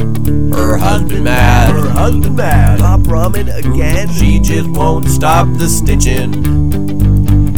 her 0.65 0.77
husband 0.77 1.23
mad. 1.23 1.75
Her 1.75 1.89
husband 1.89 2.35
mad. 2.35 2.79
Pop 2.79 3.01
ramen 3.01 3.55
again. 3.55 4.09
She 4.09 4.39
just 4.39 4.67
won't 4.69 5.07
stop 5.07 5.47
the 5.57 5.67
stitching, 5.67 6.33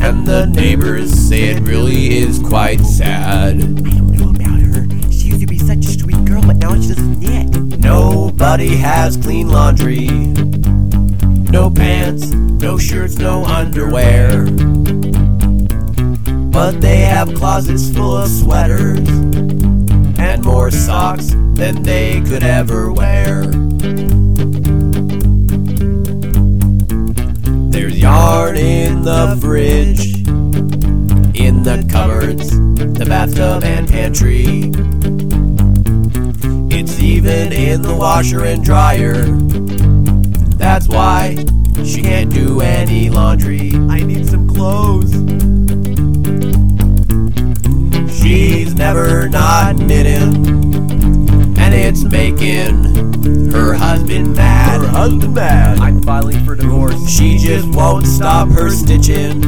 and 0.02 0.28
the 0.28 0.46
neighbors 0.48 1.14
say 1.14 1.44
it 1.46 1.62
really 1.62 2.18
is 2.18 2.40
quite 2.40 2.82
sad. 2.82 3.56
I 3.56 3.62
don't 3.62 4.12
know 4.12 4.30
about 4.32 4.60
her. 4.60 5.12
She 5.12 5.30
used 5.30 5.42
to 5.42 5.48
be 5.48 5.58
such 5.58 5.86
a 5.86 6.00
sweet 6.00 6.26
girl, 6.26 6.42
but 6.42 6.58
now 6.58 6.74
she 6.76 6.90
doesn't 6.90 7.20
knit. 7.20 7.80
Nobody 7.80 8.76
has 8.76 9.16
clean 9.16 9.48
laundry. 9.48 10.08
No 11.50 11.70
pants, 11.70 12.28
no 12.28 12.78
shirts, 12.78 13.18
no 13.18 13.46
underwear. 13.46 14.46
But 16.52 16.82
they 16.82 16.98
have 16.98 17.34
closets 17.36 17.90
full 17.94 18.18
of 18.18 18.30
sweaters 18.30 19.47
and 20.20 20.44
more 20.44 20.72
socks 20.72 21.32
than 21.54 21.84
they 21.84 22.22
could 22.22 22.44
ever 22.44 22.92
wear. 22.92 23.46
There's 27.72 27.98
yarn 27.98 28.58
in 28.58 29.04
the 29.04 29.38
fridge, 29.42 30.16
in 31.40 31.64
the 31.64 31.88
cupboards, 31.90 32.50
the 32.50 33.06
bathtub 33.08 33.64
and 33.64 33.88
pantry. 33.88 34.72
It's 36.76 37.00
even 37.00 37.52
in 37.54 37.82
the 37.82 37.96
washer 37.96 38.46
and 38.46 38.64
dryer. 38.64 39.26
That's 40.58 40.88
why 40.88 41.36
she 41.84 42.02
can't 42.02 42.34
do 42.34 42.62
any 42.62 43.10
laundry. 43.10 43.74
I 43.90 44.02
need 44.04 44.28
some 44.28 44.48
clothes. 44.48 45.47
She's 48.28 48.76
never 48.76 49.30
not 49.30 49.78
knitting, 49.78 50.46
and 51.58 51.74
it's 51.74 52.04
making 52.04 53.54
her 53.54 53.74
husband 53.74 54.36
mad. 54.36 54.82
Her 54.82 54.88
husband 54.90 55.34
mad. 55.34 55.80
I'm 55.80 56.04
filing 56.04 56.44
for 56.44 56.54
divorce. 56.54 57.10
She 57.10 57.38
just 57.38 57.70
won't 57.70 58.06
stop 58.06 58.50
her 58.50 58.70
stitching, 58.70 59.46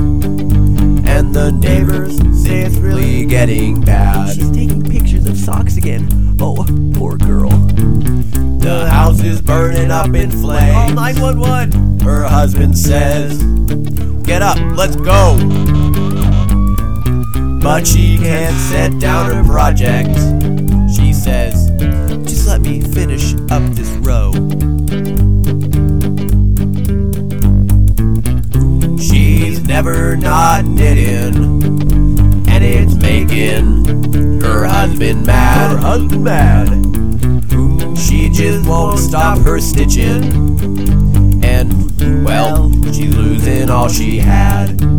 and 1.05 1.35
the 1.35 1.51
neighbors 1.51 2.19
say 2.41 2.61
it's 2.61 2.77
really 2.77 3.25
getting 3.25 3.81
bad. 3.81 4.37
She's 4.37 4.49
taking 4.49 4.81
pictures 4.81 5.25
of 5.25 5.35
socks 5.35 5.75
again. 5.75 6.37
Oh, 6.39 6.65
poor 6.93 7.17
girl. 7.17 7.49
The 7.49 8.87
house 8.89 9.21
is 9.21 9.41
burning 9.41 9.91
up 9.91 10.15
in 10.15 10.31
flames. 10.31 10.71
Call 10.71 10.87
flames. 10.87 11.17
911. 11.19 11.99
Her 11.99 12.23
husband 12.23 12.77
says, 12.77 13.43
Get 14.23 14.41
up, 14.41 14.57
let's 14.77 14.95
go. 14.95 15.35
But 17.61 17.85
she 17.85 18.17
can't 18.17 18.55
set 18.55 18.99
down 18.99 19.31
her 19.31 19.43
project. 19.43 20.15
She 20.95 21.13
says, 21.13 21.69
Just 22.23 22.47
let 22.47 22.61
me 22.61 22.81
finish 22.81 23.33
up 23.51 23.61
this 23.75 23.89
row. 23.99 24.31
She's 28.97 29.61
never 29.65 30.15
not 30.15 30.65
knitting, 30.65 31.35
and 32.47 32.63
it's 32.63 32.95
making 32.95 34.41
her 34.41 34.65
husband 34.65 35.25
mad. 35.25 35.71
Her 35.71 35.77
husband 35.77 36.23
mad. 36.23 36.69
She 37.97 38.29
just 38.29 38.67
won't 38.67 38.99
stop 38.99 39.37
her 39.39 39.59
stitching, 39.59 40.23
and 41.43 42.25
well, 42.25 42.71
she's 42.93 43.15
losing 43.15 43.69
all 43.69 43.89
she 43.89 44.17
had. 44.17 44.98